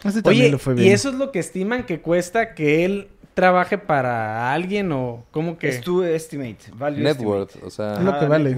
[0.03, 0.93] Este Oye, le fue ¿y bien.
[0.93, 5.69] eso es lo que estiman que cuesta que él trabaje para alguien o cómo que?
[5.69, 7.25] Es tu estimate, value Net estimate.
[7.37, 8.57] worth, o sea, Es lo que Ah, vale.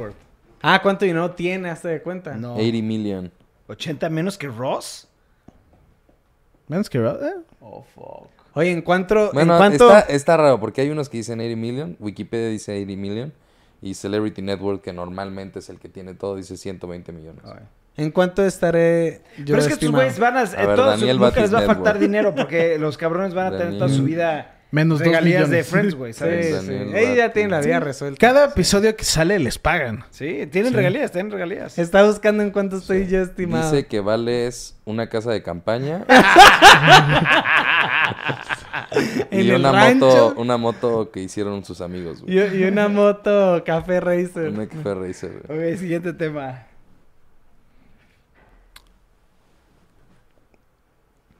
[0.61, 1.69] Ah, ¿cuánto dinero tiene?
[1.69, 2.35] Hazte de cuenta.
[2.35, 2.55] No.
[2.55, 3.31] 80 million.
[3.67, 5.07] 80 menos que Ross.
[6.67, 6.97] Menos que...
[6.99, 7.13] eh,
[7.59, 8.29] Oh, fuck.
[8.53, 9.31] Oye, ¿en cuánto?
[9.33, 9.89] Bueno, ¿en cuánto?
[9.89, 13.33] está, está raro porque hay unos que dicen 80 million, Wikipedia dice 80 million
[13.81, 17.43] y Celebrity Network, que normalmente es el que tiene todo, dice 120 millones.
[17.97, 20.03] ¿En cuánto estaré yo Pero es que estos estimado?
[20.03, 20.43] güeyes van a...
[20.43, 21.99] eh, ver, todos nunca les va a Batis faltar Network.
[21.99, 25.67] dinero porque los cabrones van a tener toda su vida Menos dos regalías de millones.
[25.67, 26.61] Friends, güey, Sí, ¿sabes?
[26.65, 26.71] sí.
[26.95, 28.17] Ellos ya tienen la vida resuelta.
[28.19, 30.03] Cada episodio que sale les pagan.
[30.09, 31.77] Sí, tienen regalías, tienen regalías.
[31.79, 33.71] Está buscando en cuánto estoy yo estimado.
[33.71, 36.03] Dice que vales una casa de campaña
[39.31, 40.05] y una rancho.
[40.05, 42.63] moto, una moto que hicieron sus amigos, Y, güey.
[42.63, 44.49] y una moto Café Racer.
[44.49, 45.73] Una fue Racer, güey.
[45.73, 46.63] Ok, siguiente tema.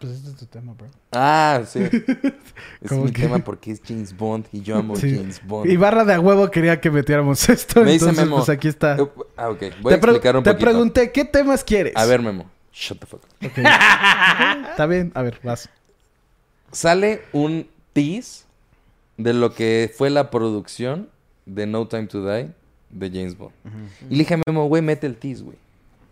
[0.06, 0.88] Pues este es tu tema, bro.
[1.12, 1.80] Ah, sí.
[2.82, 3.24] Es ¿Cómo mi que?
[3.24, 5.15] tema porque es James Bond y yo amo Sí.
[5.15, 5.70] James Bond.
[5.72, 7.82] Y Barra de a huevo quería que metiéramos esto.
[7.84, 8.38] Me dice entonces, Memo.
[8.38, 8.98] pues aquí está.
[9.38, 9.63] Ah, ok.
[9.82, 10.65] Voy a te pre- explicar un te poquito.
[10.70, 11.94] pregunté, ¿qué temas quieres?
[11.96, 12.50] A ver, Memo.
[12.74, 13.46] Shut the fuck up.
[13.48, 13.58] Ok.
[13.58, 15.70] Está bien, a ver, vas.
[16.72, 18.44] Sale un tease
[19.18, 21.10] de lo que fue la producción
[21.46, 22.52] de No Time to Die
[22.89, 23.54] de James Bond.
[24.10, 25.58] Y le dije a Memo, güey, mete el tease, güey.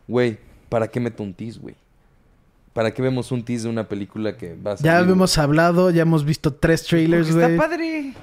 [0.08, 0.38] Güey,
[0.69, 1.75] ¿para qué meto un tease, güey?
[2.73, 4.91] ¿Para qué vemos un tease de una película que va a salir?
[4.91, 7.51] Ya hemos hablado, ya hemos visto tres trailers, güey.
[7.53, 8.13] está padre.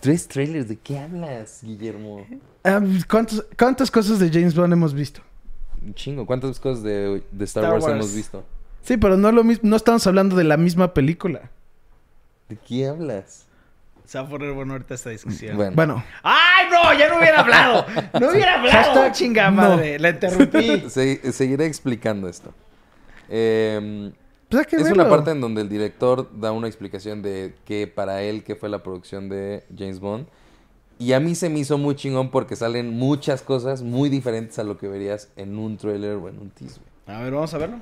[0.00, 0.68] ¿Tres trailers?
[0.68, 2.26] ¿De qué hablas, Guillermo?
[2.62, 5.20] Ah, ¿cuántos- ¿Cuántas cosas de James Bond hemos visto?
[5.82, 6.26] Un chingo.
[6.26, 7.94] ¿Cuántas cosas de, de Star, Star Wars, Wars.
[7.94, 8.44] hemos visto?
[8.82, 11.50] Sí, pero no lo mismo, no estamos hablando de la misma película.
[12.48, 13.46] ¿De qué hablas?
[14.04, 15.56] Se va a poner bueno ahorita esta discusión.
[15.56, 16.96] Bueno, Bueno, ¡Ay, no!
[16.96, 17.86] Ya no hubiera hablado.
[18.20, 18.76] No hubiera hablado.
[18.94, 19.56] Hashtag chinga no.
[19.56, 19.98] madre.
[19.98, 20.84] La interrumpí.
[20.88, 22.54] se- seguiré explicando esto.
[23.28, 24.12] Em,
[24.48, 25.02] pues hay que es verlo.
[25.02, 28.68] una parte en donde el director da una explicación de qué para él, qué fue
[28.68, 30.26] la producción de James Bond.
[30.98, 34.64] Y a mí se me hizo muy chingón porque salen muchas cosas muy diferentes a
[34.64, 36.82] lo que verías en un trailer o en un teaser.
[37.06, 37.76] A ver, vamos a verlo.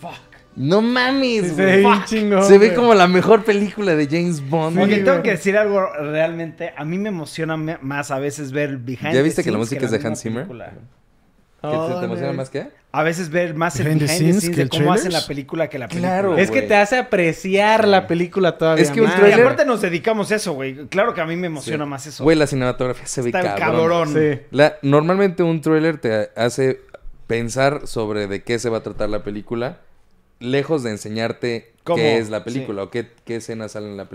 [0.00, 0.12] Fuck.
[0.54, 1.94] No mames, Sí, se ve güey.
[1.94, 2.74] bien chingón, Se ve güey.
[2.76, 4.76] como la mejor película de James Bond.
[4.78, 5.22] Ok, Sí, tengo güey.
[5.22, 6.74] que decir algo realmente.
[6.76, 9.86] A mí me emociona más a veces ver behind ¿Ya the viste que la música
[9.86, 10.42] es de Hans Zimmer?
[10.42, 10.74] película.
[11.62, 12.66] ¿Qué te, te emociona más que?
[12.94, 14.92] A veces ver más el Behind behind the the scenes scenes que de el cómo
[14.92, 15.22] hacen trailers.
[15.22, 16.08] la película que la película.
[16.10, 16.36] Claro.
[16.36, 19.16] Es que te hace apreciar la película todavía Es que un más.
[19.16, 20.86] Y trailer- aparte nos dedicamos a eso, güey.
[20.88, 21.90] Claro que a mí me emociona Sí.
[21.90, 22.24] más eso.
[22.24, 24.08] Güey, la cinematografía se ve Está cabrón.
[24.08, 24.14] cabrón.
[24.14, 24.40] Sí.
[24.50, 26.80] La- normalmente un trailer te hace
[27.26, 29.78] pensar sobre de qué se va a tratar la película,
[30.40, 31.96] lejos de enseñarte ¿Cómo?
[31.96, 34.08] qué es la película o qué, qué escenas salen en la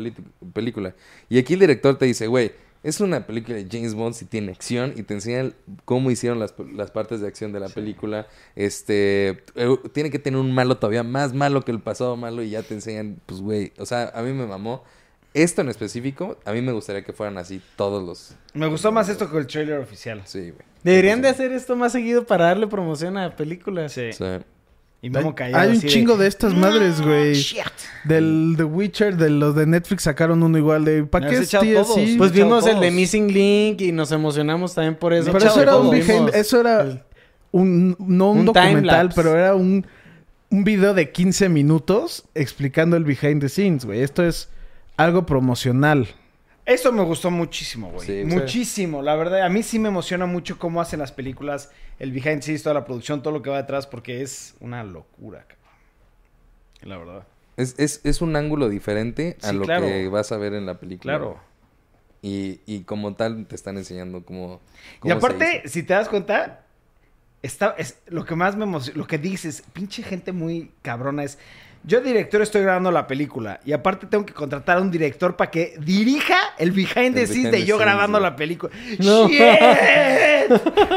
[0.53, 0.93] película.
[1.29, 2.51] Y aquí el director te dice, güey,
[2.83, 5.53] es una película de James Bond si tiene acción y te enseñan
[5.85, 8.27] cómo hicieron las, las partes de acción de la película.
[8.55, 12.51] Este, eh, tiene que tener un malo todavía más malo que el pasado malo y
[12.51, 14.83] ya te enseñan, pues, güey, o sea, a mí me mamó.
[15.33, 18.35] Esto en específico, a mí me gustaría que fueran así todos los...
[18.53, 20.23] Me gustó más esto que el trailer oficial.
[20.25, 20.65] Sí, güey.
[20.83, 23.91] Deberían de hacer esto más seguido para darle promoción a películas.
[23.91, 24.13] Sí.
[24.13, 24.25] Sí.
[25.01, 27.33] Y Hay, callado hay un así chingo de, estas madres, güey.
[27.33, 27.61] shit.
[28.03, 32.15] Del The Witcher, de los de Netflix sacaron uno igual de ¿para qué es así?
[32.17, 32.89] Pues vimos el de.
[32.89, 35.31] Missing Link y nos emocionamos también por eso.
[35.31, 37.05] Pero eso era un behind, eso era
[37.51, 39.85] un no un, Un documental, pero era un
[40.49, 44.01] un video de 15 minutos explicando el behind the scenes, güey.
[44.01, 44.49] Esto es
[44.95, 46.07] algo promocional.
[46.67, 48.05] Eso me gustó muchísimo, güey.
[48.05, 49.01] Sí, muchísimo.
[49.01, 52.41] La verdad, a mí sí me emociona mucho cómo hacen las películas, el behind the
[52.41, 55.57] scenes, toda la producción, todo lo que va detrás, porque es una locura, cabrón.
[56.81, 57.27] La verdad.
[57.55, 59.85] Es, es, es un ángulo diferente a Sí, lo claro.
[59.85, 61.17] que vas a ver en la película.
[61.17, 61.39] Claro.
[62.21, 64.59] Y, y como tal te están enseñando cómo...
[64.97, 66.65] Y cómo se aparte, si te das cuenta,
[67.43, 71.39] está, es, lo que más me emociona, lo que dices, pinche gente muy cabrona es,
[71.87, 75.49] yo director estoy grabando la película y aparte tengo que contratar a un director para
[75.49, 78.71] que dirija el behind the El scenes behind de the yo scenes, grabando la película.
[78.99, 79.27] No.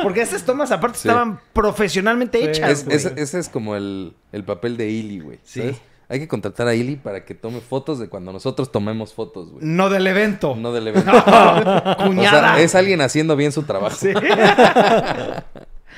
[0.02, 1.08] Porque esas tomas aparte Sí.
[1.08, 2.44] estaban profesionalmente Sí.
[2.48, 2.96] hechas, Es- güey.
[2.96, 5.38] es- ese es como el, el papel de Illy, güey.
[5.44, 5.60] Sí.
[5.60, 5.80] ¿sabes?
[6.08, 9.64] Hay que contratar a Illy para que tome fotos de cuando nosotros tomemos fotos, güey.
[9.64, 10.56] No del evento.
[10.56, 11.12] No del evento.
[11.12, 12.54] Cuñada.
[12.54, 13.94] O sea, es alguien haciendo bien su trabajo.
[13.96, 14.08] Sí.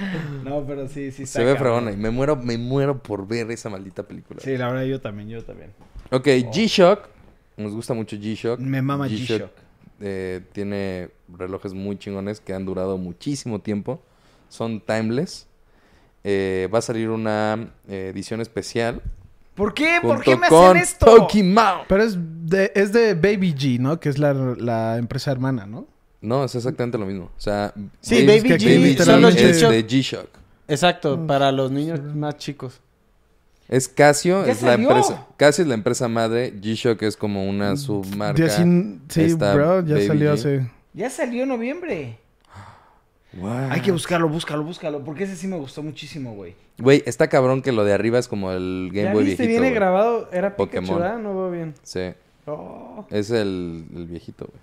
[0.45, 3.51] no, pero sí, sí está Se ve fregona y me muero, me muero por ver
[3.51, 4.41] esa maldita película.
[4.43, 5.71] Sí, la verdad yo también, yo también.
[6.11, 7.09] Ok, G-Shock.
[7.57, 8.59] Nos gusta mucho G-Shock.
[8.61, 9.51] Me mama G-Shock.
[10.01, 14.03] eh, tiene relojes muy chingones que han durado muchísimo tiempo.
[14.49, 15.47] Son timeless.
[16.25, 19.03] Eh, va a salir una eh, edición especial.
[19.55, 19.99] ¿Por qué?
[20.01, 21.05] ¿Por qué me hacen esto?
[21.07, 21.81] Pokémon.
[21.89, 24.01] Pero es de, es de Baby G, ¿no?
[24.01, 25.87] Que es la, la empresa hermana, ¿no?
[26.23, 27.25] No, es exactamente lo mismo.
[27.37, 30.29] O sea, Sí, Baby que G son los es de G-Shock.
[30.69, 32.81] Exacto, para los niños más chicos.
[33.69, 35.27] Es Casio, ¿Ya es la empresa.
[35.37, 36.53] Casio es la empresa madre.
[36.61, 38.43] G-Shock es como una submarca.
[38.43, 40.71] Diecin- sí, Está bro, ya Baby salió hace...
[40.95, 42.19] Ya salió en noviembre.
[43.35, 43.69] Wow.
[43.71, 45.03] Hay que buscarlo, búscalo, búscalo.
[45.03, 46.55] Porque ese sí me gustó muchísimo, güey.
[46.79, 49.47] Güey, está cabrón que lo de arriba es como el Game ¿Ya Boy viste?
[49.47, 49.63] viejito.
[49.63, 50.29] Viene grabado.
[50.33, 51.01] Era Pikachu, Pokémon.
[51.01, 51.19] ¿verdad?
[51.19, 51.75] No veo bien.
[51.83, 52.13] Sí.
[52.47, 53.07] Oh.
[53.09, 54.61] Es el, el viejito, güey.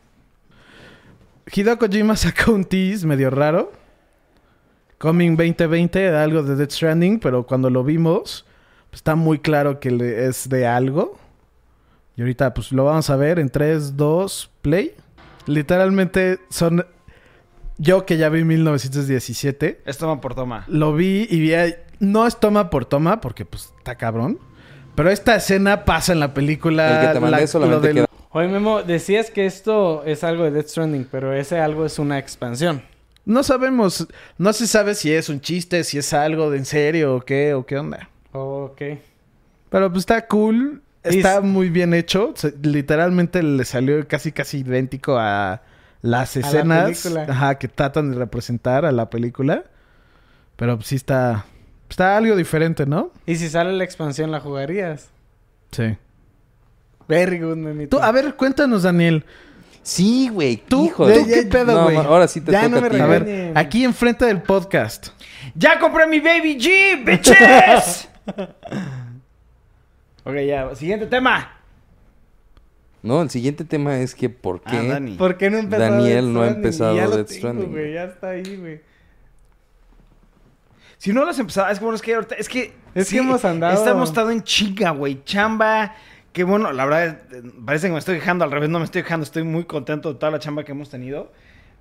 [1.53, 3.71] Hideo Kojima sacó un tease medio raro.
[4.97, 8.45] Coming 2020 era algo de Death Stranding, pero cuando lo vimos,
[8.89, 11.17] pues, está muy claro que le- es de algo.
[12.17, 14.93] Y ahorita, pues lo vamos a ver en 3, 2, play.
[15.45, 16.85] Literalmente son.
[17.77, 20.65] Yo que ya vi 1917, Es toma por toma.
[20.67, 21.53] lo vi y vi.
[21.53, 24.38] ahí- No es toma por toma, porque pues está cabrón.
[24.95, 27.01] Pero esta escena pasa en la película.
[27.01, 30.23] El que te mandé la- solamente lo del- queda- Oye, Memo, decías que esto es
[30.23, 32.83] algo de Death Stranding, pero ese algo es una expansión.
[33.25, 37.15] No sabemos, no se sabe si es un chiste, si es algo de en serio
[37.15, 38.09] o qué, o qué onda.
[38.31, 38.81] Ok.
[39.69, 42.33] Pero pues está cool, está muy bien hecho.
[42.35, 45.61] Se- literalmente le salió casi casi idéntico a
[46.01, 49.63] las A la escenas ajá, que tratan de representar a la película.
[50.55, 51.45] Pero pues, sí está,
[51.89, 53.11] está algo diferente, ¿no?
[53.25, 55.09] Y si sale la expansión, ¿la jugarías?
[55.71, 55.97] Sí.
[57.10, 57.98] Very good, Memito.
[57.98, 59.26] Tú, a ver, cuéntanos, Daniel.
[59.82, 60.58] Sí, güey.
[60.58, 61.98] Tú, hijo ¿tú de- qué pedo, No, güey?
[61.98, 63.19] ahora sí te Ya toca no me a ti, A güey.
[63.24, 65.08] ver, aquí enfrente del podcast.
[65.56, 68.08] ¡Ya compré mi Baby G, bitches!
[70.24, 70.76] ok, ya.
[70.76, 71.54] Siguiente tema.
[73.02, 74.78] No, el siguiente tema es que ¿por qué?
[74.78, 75.15] Ah, Dani.
[75.15, 77.93] ¿Por qué no empezó Daniel no ha empezado ya lo Death tengo, Stranding.
[77.93, 78.82] Ya está ahí, güey.
[80.98, 82.74] Si no lo has empezado, es que bueno, es que ahorita, es que...
[82.93, 85.24] Es que hemos andado- Hemos estado en chinga, güey.
[85.24, 85.95] Chamba.
[86.33, 87.21] Que bueno, la verdad,
[87.65, 88.43] parece que me estoy quejando.
[88.45, 89.23] Al revés, no me estoy quejando.
[89.23, 91.31] Estoy muy contento de toda la chamba que hemos tenido.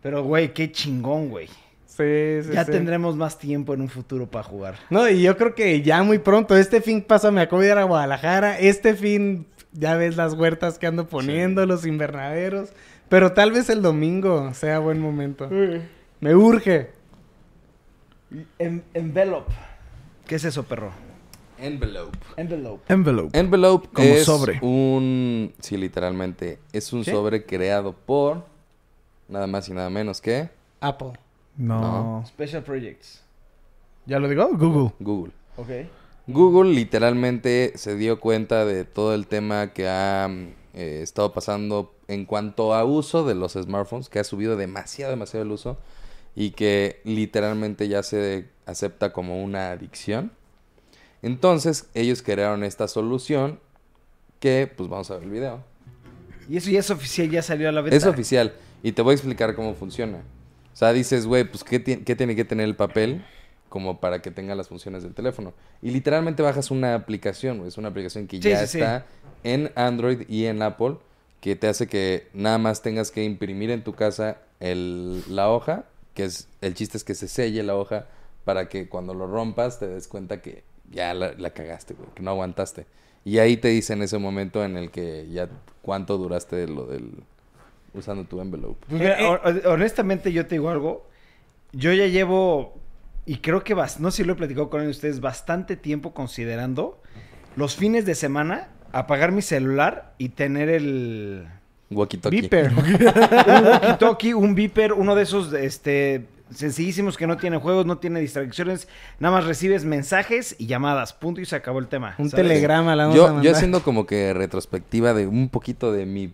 [0.03, 1.49] Pero, güey, qué chingón, güey.
[1.87, 2.71] Sí, sí, Ya sí.
[2.71, 4.77] tendremos más tiempo en un futuro para jugar.
[4.89, 6.57] No, y yo creo que ya muy pronto.
[6.57, 8.59] Este fin pasa, me acabo de ir a Guadalajara.
[8.59, 12.71] Este fin ya ves las huertas que ando poniendo, los invernaderos.
[13.09, 15.51] Pero tal vez el domingo sea buen momento.
[16.21, 16.91] Me urge.
[18.59, 19.53] En- envelope.
[20.27, 20.93] ¿Qué es eso, perro?
[21.61, 22.17] Envelope.
[22.37, 22.93] Envelope.
[22.93, 23.39] Envelope.
[23.39, 24.59] Envelope Como es sobre.
[24.63, 25.53] un...
[25.61, 26.59] Sí, literalmente.
[26.73, 27.11] Es un ¿Sí?
[27.11, 28.45] sobre creado por...
[29.29, 30.49] Nada más y nada menos que...
[30.81, 31.13] Apple.
[31.57, 31.81] No.
[31.81, 32.27] No.
[32.27, 33.23] Special Projects.
[34.07, 34.49] ¿Ya lo digo?
[34.53, 34.93] Google.
[35.01, 35.33] Google.
[35.57, 35.69] Ok.
[36.27, 40.31] Google literalmente se dio cuenta de todo el tema que ha
[40.75, 45.45] eh, estado pasando en cuanto a uso de los smartphones, que ha subido demasiado, demasiado
[45.45, 45.79] el uso
[46.35, 50.31] y que literalmente ya se acepta como una adicción.
[51.23, 53.61] Entonces ellos crearon esta solución
[54.41, 55.65] que, pues vamos a ver el video.
[56.49, 57.97] Y eso ya es oficial, ya salió a la venta.
[57.97, 60.19] Es oficial y te voy a explicar cómo funciona.
[60.73, 63.25] O sea, dices, güey, pues ¿qué, ti- qué tiene que tener el papel
[63.69, 65.53] como para que tenga las funciones del teléfono?
[65.83, 67.69] Y literalmente bajas una aplicación, güey.
[67.69, 68.79] Es una aplicación que Sí, ya sí, sí.
[68.79, 69.07] está
[69.43, 70.97] en Android y en Apple
[71.41, 75.85] que te hace que nada más tengas que imprimir en tu casa el, la hoja,
[76.15, 78.07] que es el chiste es que se selle la hoja
[78.45, 82.23] para que cuando lo rompas te des cuenta que ya la, la cagaste, güey, que
[82.23, 82.87] no aguantaste.
[83.25, 85.49] Y ahí te dice en ese momento en el que ya
[85.83, 87.11] cuánto duraste de lo del
[87.95, 88.87] usando tu envelope.
[88.89, 89.27] Pues mira, Eh, eh.
[89.45, 91.07] hon- honestamente, yo te digo algo.
[91.73, 92.79] Yo ya llevo,
[93.27, 97.01] y creo que no sé si lo he platicado con ustedes, bastante tiempo considerando
[97.57, 101.47] los fines de semana apagar mi celular y tener el
[101.91, 102.43] Walkie talkie.
[102.43, 102.71] Viper.
[102.73, 108.21] un walkie-talkie, un beeper, uno de esos este sencillísimos que no tiene juegos, no tiene
[108.21, 108.89] distracciones,
[109.21, 112.15] nada más recibes mensajes y llamadas, punto y se acabó el tema.
[112.19, 112.47] Un ¿sabes?
[112.47, 113.45] telegrama la vamos a Yo, mandar.
[113.45, 116.33] yo haciendo como que retrospectiva de un poquito de mi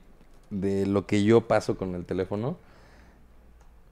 [0.50, 2.56] de lo que yo paso con el teléfono.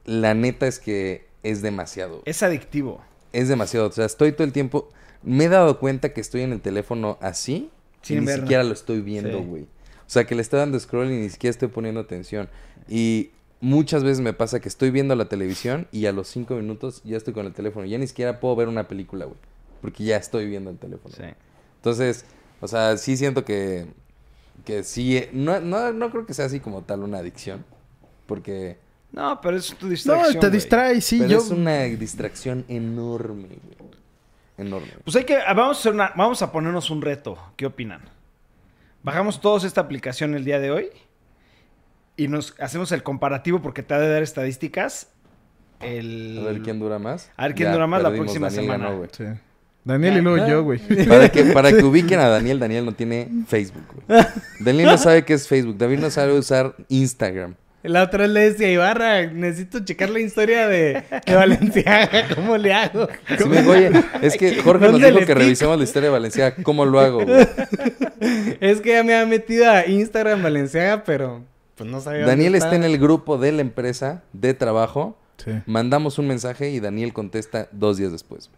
[0.04, 2.22] La neta es que es demasiado.
[2.24, 3.00] Es adictivo.
[3.32, 3.88] Es demasiado.
[3.88, 4.88] O sea, estoy todo el tiempo.
[5.22, 7.70] Me he dado cuenta que estoy en el teléfono así.
[8.02, 8.42] Sin y ni verlo.
[8.44, 9.44] siquiera lo estoy viendo, Sí.
[9.44, 9.62] güey.
[9.62, 12.48] O sea, que le estoy dando scroll y ni siquiera estoy poniendo atención.
[12.88, 13.30] Y
[13.62, 17.16] muchas veces me pasa que estoy viendo la televisión y a los cinco minutos ya
[17.16, 17.86] estoy con el teléfono.
[17.86, 19.38] Ya ni siquiera puedo ver una película, güey.
[19.80, 21.14] Porque ya estoy viendo el teléfono.
[21.16, 21.22] Sí.
[21.76, 22.26] Entonces,
[22.60, 23.86] o sea, sí siento que,
[24.66, 27.64] que sí, no, no, no creo que sea así como tal una adicción.
[28.26, 28.76] Porque
[29.12, 30.32] No, pero es tu No, distracción.
[30.34, 30.50] te güey.
[30.52, 31.18] distrae, sí.
[31.18, 31.38] pero yo...
[31.38, 33.48] es una distracción enorme,
[33.78, 33.92] güey.
[34.58, 34.88] Enorme.
[35.04, 35.36] Pues hay que.
[35.36, 37.36] Vamos a, hacer una- vamos a ponernos un reto.
[37.56, 38.02] ¿Qué opinan?
[39.02, 40.88] Bajamos todos esta aplicación el día de hoy.
[42.16, 45.08] Y nos hacemos el comparativo porque te ha de dar estadísticas.
[45.80, 46.38] El...
[46.40, 47.30] A ver quién dura más.
[47.36, 48.84] A ver quién dura más la próxima Daniel semana.
[48.84, 49.10] ganó, güey.
[49.16, 49.24] Sí.
[49.84, 50.78] Daniel y luego yo, güey.
[51.08, 54.24] Para que, para que ubiquen a Daniel, Daniel no tiene Facebook, güey.
[54.60, 55.76] Daniel no sabe qué es Facebook.
[55.76, 57.56] David no sabe usar Instagram.
[57.82, 62.56] La otra vez le decía a Ibarra, necesito checar la historia de, de Valenciaga, ¿cómo
[62.56, 63.08] le hago?
[63.36, 63.90] Sí me dijo, oye,
[64.20, 65.38] es que Jorge nos ¿Dónde dijo que pico?
[65.40, 66.54] revisemos la historia de Valencia.
[66.62, 67.44] ¿Cómo lo hago, güey?
[68.60, 71.42] Es que ya me ha metido a Instagram Valenciaga, pero
[71.76, 72.26] pues no sabía.
[72.26, 75.16] Daniel está en el grupo de la empresa de trabajo.
[75.44, 75.50] Sí.
[75.66, 78.50] Mandamos un mensaje y Daniel contesta dos días después.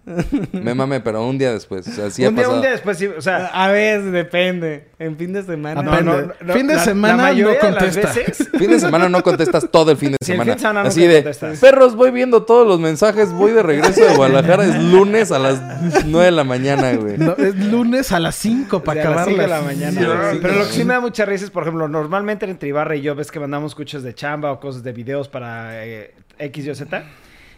[0.53, 1.87] Me mame, pero un día después.
[1.89, 3.07] O sea, sí ha un, día, un día después, sí.
[3.07, 4.89] O sea, A veces depende.
[4.99, 5.82] En fin de semana.
[5.82, 8.12] No, no, Fin de semana no de las contesta.
[8.12, 10.53] veces- Fin de semana no contestas todo el fin de Sí, el semana.
[10.53, 11.59] fin de semana Así de, contestas.
[11.61, 15.61] perros, voy viendo todos los mensajes, voy de regreso de Guadalajara, es lunes a las
[16.07, 17.18] 9 de la mañana, güey.
[17.18, 20.01] No, es lunes a las 5 para acabar de la mañana.
[20.41, 20.59] Pero sí.
[20.59, 23.14] lo que sí me da mucha risa es, por ejemplo, normalmente entre Ibarra y yo
[23.14, 27.05] ves que mandamos cuchos de chamba o cosas de videos para eh, X, Y Z.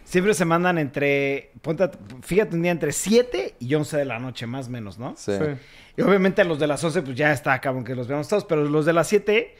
[0.03, 4.19] Siempre se mandan entre, ponte a- fíjate un día entre 7 y 11 de la
[4.19, 5.15] noche, más o menos, ¿no?
[5.17, 5.33] Sí.
[5.37, 5.43] Sí.
[5.97, 8.45] Y obviamente los de las 11, pues ya está, cabrón, que los veamos todos.
[8.45, 9.55] Pero los de las 7,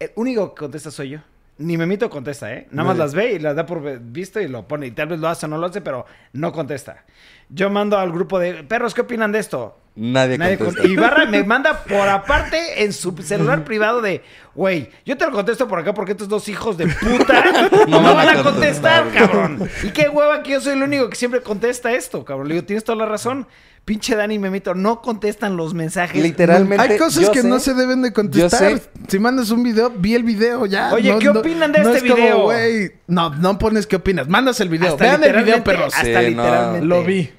[0.00, 1.18] el único que contesta soy yo.
[1.60, 2.68] Ni Memito contesta, ¿eh?
[2.70, 4.86] Nada más las ve y las da por visto y lo pone.
[4.86, 7.04] Y tal vez lo hace o no lo hace, pero no contesta.
[7.48, 9.76] Yo mando al grupo de perros, ¿qué opinan de esto?
[10.00, 10.82] Nadie, Nadie contesta.
[10.82, 14.22] con- Ibarra me manda por aparte en su celular privado de,
[14.54, 17.44] güey, yo te lo contesto por acá porque estos dos hijos de puta
[17.88, 19.68] no, van a contestar, cabrón.
[19.82, 22.46] Y qué hueva que yo soy el único que siempre contesta esto, cabrón.
[22.48, 23.46] Le digo, tienes toda la razón.
[23.84, 26.22] Pinche Dani y Memito no contestan los mensajes.
[26.22, 26.82] Literalmente.
[26.92, 28.78] Hay cosas yo que sé- no se deben de yo contestar.
[28.78, 30.92] sé- Si mandas un video, vi el video ya.
[30.92, 32.92] Oye, No- ¿qué no- opinan de no este es como, video?
[33.06, 34.28] no, no pones qué opinas.
[34.28, 34.90] Mandas el video.
[34.90, 35.94] Hasta Vean el video, perros.
[35.94, 36.42] Hasta Sí, no.
[36.42, 36.86] literalmente.
[36.86, 37.30] Lo vi.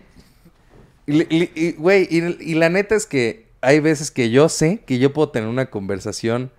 [1.14, 5.12] Y, güey, y, y la neta es que hay veces que yo sé que yo
[5.14, 6.52] puedo tener una conversación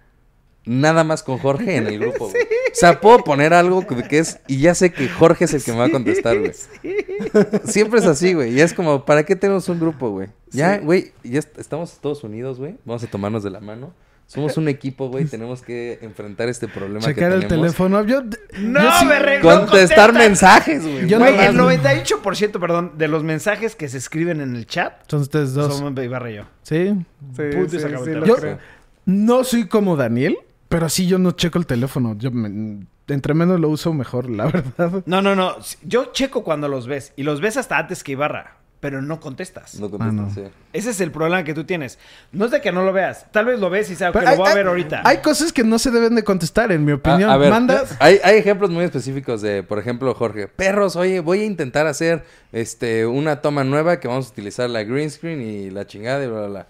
[0.66, 2.42] nada más con Jorge en el grupo, güey.
[2.42, 4.38] O sea, puedo poner algo que es...
[4.46, 6.52] Y ya sé que Jorge es el que me va a contestar, güey.
[7.64, 8.52] Siempre es así, güey.
[8.54, 10.28] Y es como, ¿para qué tenemos un grupo, güey?
[10.50, 12.76] Ya, güey, ya est- estamos todos unidos, güey.
[12.84, 13.94] Vamos a tomarnos de la mano.
[14.32, 15.24] Somos un equipo, güey.
[15.24, 17.66] Tenemos que enfrentar este problema Checar que el tenemos.
[17.74, 18.04] teléfono.
[18.04, 18.22] Yo,
[18.60, 21.08] No, yo sí- me re- Contestar no mensajes, güey.
[21.08, 24.92] Yo Güey, no- el 98%, perdón, de los mensajes que se escriben en el chat
[25.10, 25.76] Son ustedes dos.
[25.76, 26.44] son Ibarra y yo.
[26.62, 26.94] Sí.
[27.36, 28.58] Sí, Puta, sí, sí, Yo creo.
[29.04, 32.14] no soy como Daniel, pero sí yo no checo el teléfono.
[32.16, 34.44] Yo me- entre menos lo uso mejor, la
[34.78, 35.02] verdad.
[35.06, 35.56] No, no, no.
[35.82, 37.12] Yo checo cuando los ves.
[37.16, 38.58] Y los ves hasta antes que Ibarra.
[38.80, 39.74] Pero no contestas.
[39.78, 40.30] No Ah, no.
[40.34, 40.40] sí.
[40.72, 41.98] Ese es el problema que tú tienes.
[42.32, 43.26] No es de que no lo veas.
[43.30, 45.02] Tal vez lo ves y sabes que Pero lo voy a ver hay- ahorita.
[45.04, 47.28] Hay cosas que no se deben de contestar, en mi opinión.
[47.28, 47.94] A, a ver, Mandas.
[47.98, 50.48] hay, hay ejemplos muy específicos de, por ejemplo, Jorge.
[50.48, 54.82] Perros, oye, voy a intentar hacer este una toma nueva que vamos a utilizar la
[54.82, 56.66] green screen y la chingada y bla, bla, bla.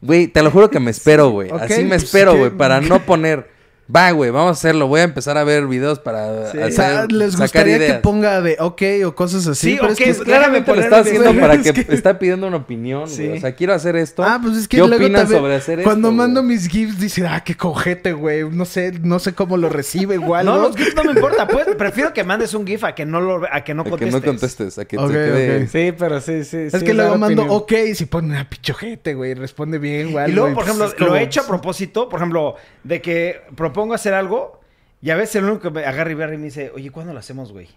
[0.00, 1.50] Güey, te lo juro que me espero, güey.
[1.50, 3.53] Así me pues, espero, güey, para no poner...
[3.94, 4.86] Va, güey, vamos a hacerlo.
[4.88, 6.56] Voy a empezar a ver videos para Sí.
[6.58, 9.72] O hacer, sea, les sacar gustaría que ponga de ok o cosas así.
[9.72, 12.56] Sí, pero es que pues, Claramente lo está haciendo para que, que- está pidiendo una
[12.56, 13.26] opinión, Sí.
[13.26, 13.38] güey.
[13.38, 14.22] O sea, quiero hacer esto.
[14.24, 16.54] Ah, pues es que ¿Qué luego opinan también, sobre hacer Cuando esto, mando güey?
[16.56, 18.48] mis GIFs dice, ah, qué cojete, güey.
[18.48, 20.46] No sé, no sé cómo lo recibe igual.
[20.46, 21.46] No, los GIFs no me importa.
[21.46, 23.90] Pues, prefiero que mandes un GIF a que no, lo, a que no A que
[23.90, 24.14] contestes.
[24.14, 25.68] no contestes, a que te quede...
[25.68, 26.56] Sí, pero sí, sí.
[26.56, 29.34] Es sí que luego mando ok si pone a pichojete, güey.
[29.34, 30.30] Responde bien, güey.
[30.30, 33.42] Y luego, por pues, ejemplo, lo he hecho a propósito, por ejemplo, de que
[33.74, 34.60] propongo hacer algo
[35.02, 37.52] y a veces el único que me agarra y me dice, oye, ¿cuándo lo hacemos,
[37.52, 37.68] güey?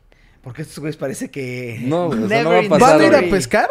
[0.44, 1.80] Porque estos güeyes parece que...
[1.82, 3.32] No, güey, o sea, Never no va a in pasar, ¿Van a ir a güey.
[3.32, 3.70] pescar?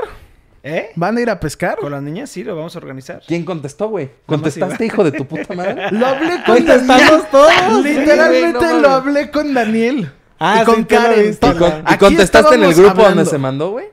[0.64, 0.90] ¿Eh?
[0.96, 1.78] ¿Van a ir a pescar?
[1.78, 3.22] Con las niñas sí, lo vamos a organizar.
[3.26, 4.10] ¿Quién contestó, güey?
[4.26, 5.88] ¿Contestaste, hijo de tu puta madre?
[5.92, 7.52] Lo hablé con Contestamos todos.
[7.84, 10.12] Literalmente Sí, güey, no lo hablé con Daniel.
[10.40, 11.38] Ah, y con sí, Karen.
[11.92, 13.86] ¿Y, contestaste en el grupo donde se mandó, güey?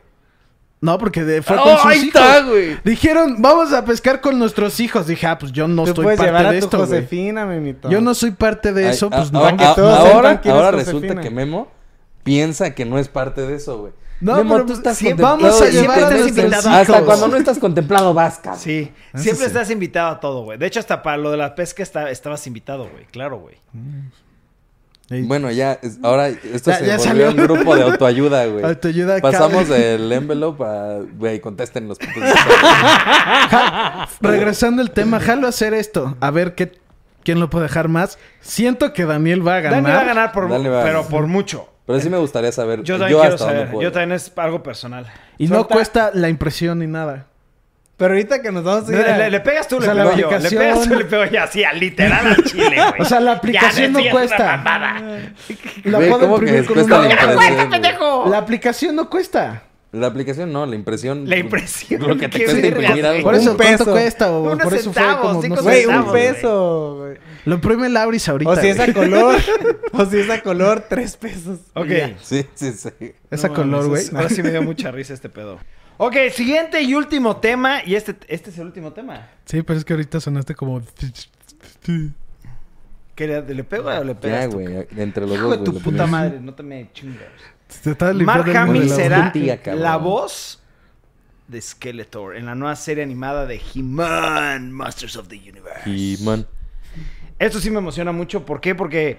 [0.83, 2.07] No, porque de- fue ¡Oh, con sus ahí hijos.
[2.21, 2.77] está, güey!
[2.83, 5.07] Dijeron, vamos a pescar con nuestros hijos.
[5.07, 6.89] Dije, ah, pues yo no estoy parte llevar a de tu esto, güey.
[6.89, 7.89] Josefina, Memito.
[7.89, 9.45] Yo no soy parte de eso, pues a- no.
[9.45, 11.69] a- que todos ahora ahora resulta que Memo
[12.23, 13.93] piensa que no es parte de eso, güey.
[14.19, 16.69] No, Memo, pero tú estás siempre- contemplado vamos a llevar a siempre estás nuestros invitado.
[16.83, 16.95] hijos.
[16.95, 18.61] Hasta cuando no estás contemplado, vas, cabrón.
[18.61, 19.51] Sí, Eso siempre sí.
[19.51, 20.57] estás invitado a todo, güey.
[20.57, 23.05] De hecho, hasta para lo de la pesca está- estabas invitado, güey.
[23.11, 23.55] Claro, güey.
[25.13, 27.29] Ey, Bueno, ya, es- ahora esto Ya- se ya volvió salió.
[27.29, 28.63] un grupo de autoayuda, güey.
[28.65, 29.79] Autoayuda Pasamos cabe.
[29.79, 32.23] del envelope a, güey, contesten los putos.
[34.21, 36.15] Regresando al tema, jalo a hacer esto.
[36.19, 36.71] A ver qué
[37.23, 38.19] ¿Quién lo puede dejar más?
[38.41, 39.81] Siento que Daniel va a ganar.
[39.81, 41.69] Dani va a ganar por, Dani va a pero por mucho.
[41.85, 42.83] Pero sí me gustaría saber.
[42.83, 43.71] Yo también quiero hasta dónde saber.
[43.71, 43.81] puedo.
[43.83, 45.05] Yo también es algo personal.
[45.37, 47.27] Y no cuesta la impresión ni nada.
[47.95, 49.85] Pero ahorita que nos vamos a ir Le, a- le- le pegas tú, O le
[49.85, 50.39] sea, la pego yo.
[50.39, 51.43] Le pegas tú, le pego yo.
[51.43, 52.93] Así, al literal al chile, güey.
[53.01, 55.33] O sea, la Ya, aplicación no decías una cuesta.
[55.83, 57.69] La puedo ¿cómo que imprimir con cuesta una la impresión?
[58.21, 58.31] güey?
[58.31, 59.63] La aplicación no cuesta.
[59.91, 61.29] La aplicación no, la impresión.
[61.29, 62.01] La impresión.
[62.01, 63.21] Lo que te cuesta imprimir algo.
[63.23, 63.91] Por eso, Un ¿cuánto peso.
[63.91, 64.31] cuesta?
[64.31, 65.41] O Unos por eso fue centavos, como...
[65.43, 65.61] cinco no.
[65.61, 67.17] Güey, un peso, güey.
[67.45, 68.49] Lo imprime el Auris ahorita.
[68.51, 69.35] O si es a color.
[69.91, 71.59] o si es a color, tres pesos.
[71.75, 71.85] Ok.
[71.89, 72.13] Ya.
[72.23, 72.89] Sí, sí, sí.
[73.29, 74.03] Esa No color, güey.
[74.15, 75.59] Ahora sí me dio mucha risa este pedo.
[75.97, 77.83] Ok, siguiente y último tema.
[77.85, 79.29] Y este, este es el último tema.
[79.45, 80.81] Sí, pero es que ahorita sonaste como...
[83.15, 84.59] ¿Qué le, le pego o le pegas Ya, tú?
[84.59, 84.87] güey.
[84.97, 85.83] Entre los Hijo dos, de tu güey.
[85.83, 87.27] puta madre, no te me chingas.
[88.25, 90.61] Mark Hamill será Tía, la voz
[91.47, 95.87] de Skeletor en la nueva serie animada de He-Man, Masters of the Universe.
[95.89, 96.45] Y, man.
[97.39, 98.45] Esto sí me emociona mucho.
[98.45, 98.73] ¿Por qué?
[98.75, 99.17] Porque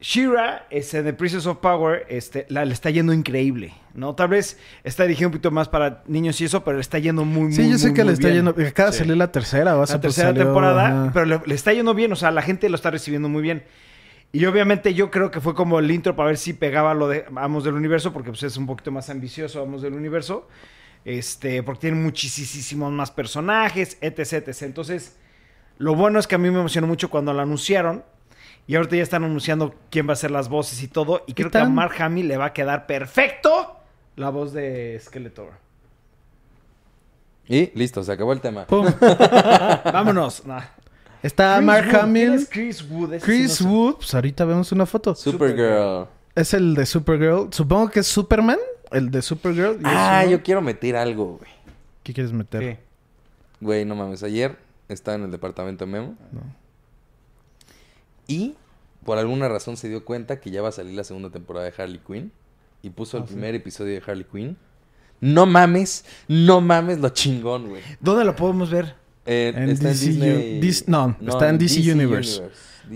[0.00, 4.14] She-Ra, este, de Princess of Power, este, la, le está yendo increíble, ¿no?
[4.14, 7.24] Tal vez está dirigido un poquito más para niños y eso, pero le está yendo
[7.26, 8.46] muy, muy, Sí, yo sé muy, que le está bien.
[8.46, 8.66] yendo...
[8.66, 9.00] Acaba de Sí.
[9.00, 11.10] salir la tercera, o hace la tercera salió, temporada, ajá.
[11.12, 13.62] pero le, le está yendo bien, o sea, la gente lo está recibiendo muy bien.
[14.32, 17.26] Y obviamente yo creo que fue como el intro para ver si pegaba lo de
[17.36, 20.48] Amos del Universo, porque pues es un poquito más ambicioso Amos del Universo,
[21.04, 24.62] este, porque tiene muchísimos más personajes, etc, etc.
[24.62, 25.18] Entonces,
[25.78, 28.04] lo bueno es que a mí me emocionó mucho cuando lo anunciaron,
[28.66, 31.50] y ahorita ya están anunciando quién va a ser las voces y todo, y creo
[31.50, 33.76] que a Mark Hamill le va a quedar perfecto
[34.16, 35.50] la voz de Skeletor.
[37.48, 38.66] Y listo, se acabó el tema.
[38.66, 38.86] Pum.
[39.84, 40.46] Vámonos.
[40.46, 40.62] Nah.
[41.22, 41.90] Está Chris Mark Wood.
[41.90, 42.34] ¿Quién Hamill.
[42.34, 43.12] es Chris Wood?
[43.14, 43.64] Ese sí Chris no sé.
[43.64, 43.94] Wood.
[43.96, 45.14] Pues ahorita vemos una foto.
[45.14, 46.06] Supergirl.
[46.36, 47.48] Es el de Supergirl.
[47.52, 48.58] Supongo que es Superman.
[48.92, 49.80] El de Supergirl.
[49.80, 51.50] y Ah, yo quiero meter algo, güey.
[52.04, 52.62] ¿Qué quieres meter?
[52.62, 52.78] Sí.
[53.60, 54.22] Güey, no mames.
[54.22, 54.56] Ayer
[54.88, 56.14] estaba en el departamento de Memo.
[58.30, 58.54] Y
[59.04, 61.72] por alguna razón se dio cuenta que ya va a salir la segunda temporada de
[61.76, 62.32] Harley Quinn.
[62.82, 64.56] Y puso Ah, el primer episodio de Harley Quinn.
[65.20, 67.82] No mames, no mames lo chingón, güey.
[68.00, 68.94] ¿Dónde lo podemos ver?
[69.26, 70.60] Eh, En está DC en Disney.
[70.62, 72.42] Dis- no, está en DC Universe.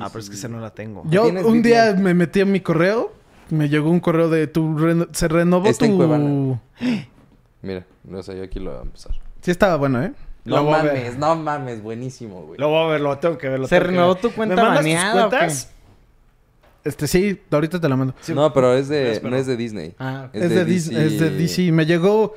[0.00, 1.02] Ah, pero es que esa no la tengo.
[1.10, 3.12] Yo ¿Tienes un día me metí en mi correo.
[3.50, 4.74] Me llegó un correo de tu...
[4.78, 6.58] reno- se renovó Está tu...
[7.62, 9.12] Mira, o sea, yo aquí lo voy a empezar.
[9.42, 10.12] Sí estaba bueno, ¿eh?
[10.44, 12.60] No mames, no mames, buenísimo, güey.
[12.60, 13.60] Lo voy a ver, lo tengo que ver.
[13.60, 14.22] Lo ¿Se tengo que renovó ver.
[14.22, 15.70] tu cuenta ¿Me mandas tus cuentas?
[16.84, 18.14] Este sí, ahorita te la mando.
[18.20, 18.34] Sí.
[18.34, 19.94] No, pero es de, no es de Disney.
[19.98, 20.28] Ah.
[20.34, 21.72] Es, de, Dis- es de DC.
[21.72, 22.34] Me llegó...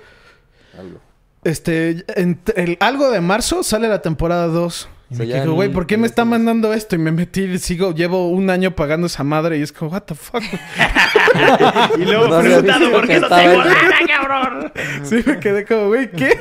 [0.78, 1.00] Algo.
[1.44, 4.88] Este, en el, algo de marzo sale la temporada 2.
[5.10, 6.96] Y O me sea, dijo, güey, ¿por qué me está mandando esto?
[6.96, 10.02] Y me metí y sigo, llevo un año pagando esa madre y es como, what
[10.04, 10.44] the fuck.
[11.98, 14.74] Y luego No preguntando por qué no tengo en- lana, cabrón.
[15.04, 16.38] sí, me quedé como, güey, ¿qué?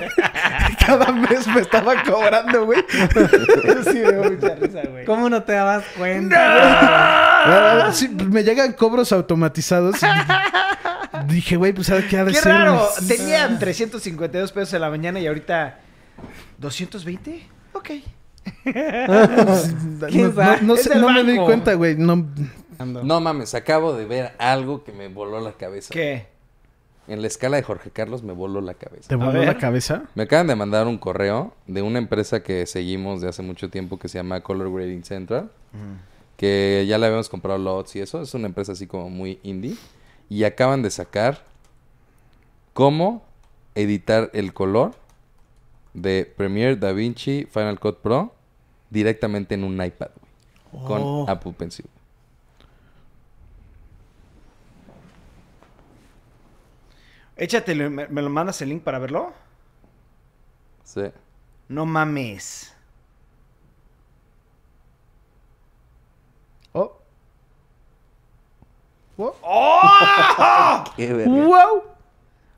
[0.84, 2.84] Cada mes me estaba cobrando, güey.
[2.88, 5.04] Eso sí me dio mucha risa, güey.
[5.04, 6.36] ¿Cómo no te dabas cuenta?
[7.86, 9.96] Ah, sí, me llegan cobros automatizados.
[10.02, 12.52] y dije, güey, pues ¿sabes qué ha de Qué ser?
[12.52, 12.88] raro.
[13.06, 15.78] Tenían 352 pesos en la mañana y ahorita
[16.58, 17.46] 220.
[17.74, 17.90] Ok.
[18.66, 20.62] No, ¿Quién no, sabe?
[20.62, 21.96] no Es sé, no me di cuenta, güey.
[21.96, 22.26] No,
[22.78, 25.92] No mames, acabo de ver algo que me voló la cabeza.
[25.92, 26.26] ¿Qué?
[27.08, 29.08] En la escala de Jorge Carlos me voló la cabeza.
[29.08, 30.04] ¿Te voló la cabeza?
[30.16, 33.98] Me acaban de mandar un correo de una empresa que seguimos de hace mucho tiempo
[33.98, 35.50] que se llama Color Grading Central.
[36.36, 38.20] Que ya le habíamos comprado lots y eso.
[38.20, 39.76] Es una empresa así como muy indie.
[40.28, 41.44] Y acaban de sacar
[42.72, 43.24] cómo
[43.76, 44.92] editar el color
[45.94, 48.34] de Premiere, DaVinci, Final Cut Pro
[48.90, 50.26] directamente en un iPad, güey,
[50.72, 50.84] Oh.
[50.84, 51.86] Con Apple Pencil.
[57.36, 59.32] Échatelo, ¿me, me lo mandas el link para verlo?
[60.84, 61.02] Sí.
[61.68, 62.74] No mames.
[66.72, 66.96] Oh.
[69.18, 70.84] ¡Oh!
[70.96, 71.32] Qué verga.
[71.32, 71.82] ¡Wow!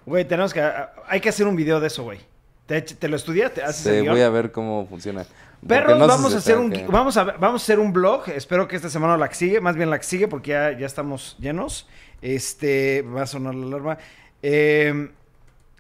[0.07, 0.63] Güey, tenemos que...
[1.07, 2.21] Hay que hacer un video de eso, güey.
[2.67, 3.53] ¿Te, te lo estudias?
[3.53, 5.27] ¿Te haces Sí, el voy a ver cómo funciona.
[5.67, 8.29] Perros, no vamos a hacer un que- vamos a vamos a hacer un blog.
[8.29, 11.89] Espero que esta semana la sigue, más bien la sigue porque ya, ya estamos llenos.
[12.23, 13.99] Este va a sonar la alarma.
[14.43, 15.11] Eh,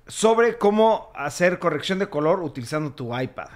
[0.06, 3.48] sobre cómo hacer corrección de color utilizando tu iPad.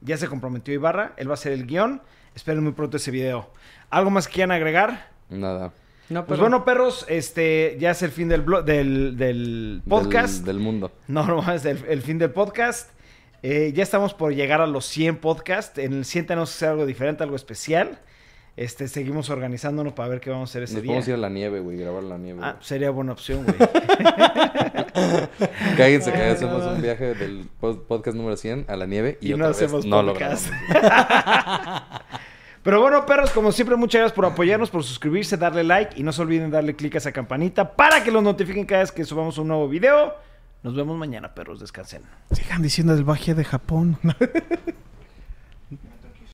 [0.00, 2.02] Ya se comprometió Ibarra, él va a hacer el guion.
[2.34, 3.48] Esperen muy pronto ese video.
[3.90, 5.08] ¿Algo más que quieran agregar?
[5.30, 5.72] Nada.
[6.10, 10.36] No, Pues bueno, perros, este ya es el fin del blog del, del podcast.
[10.38, 10.92] Del, del mundo.
[11.08, 12.90] No, no, es el, el fin del podcast.
[13.46, 15.76] Eh, ya estamos por llegar a los 100 podcasts.
[15.76, 17.98] En el 100 tenemos que hacer algo diferente, algo especial.
[18.56, 20.92] Este, seguimos organizándonos para ver qué vamos a hacer ese Nos día.
[20.92, 22.40] Vamos a ir a la nieve, güey, grabar la nieve.
[22.42, 23.54] Ah, sería buena opción, güey.
[25.76, 29.44] Cállense que hacemos un viaje del podcast número 100 a la nieve y, y otra
[29.44, 29.92] no hacemos vez
[32.62, 36.12] Pero bueno, perros, como siempre, muchas gracias por apoyarnos, por suscribirse, darle like y no
[36.12, 39.36] se olviden darle click a esa campanita para que los notifiquen cada vez que subamos
[39.36, 40.14] un nuevo video.
[40.64, 41.60] Nos vemos mañana, perros.
[41.60, 42.02] Descansen.
[42.30, 43.98] Sigan diciendo el baje de Japón.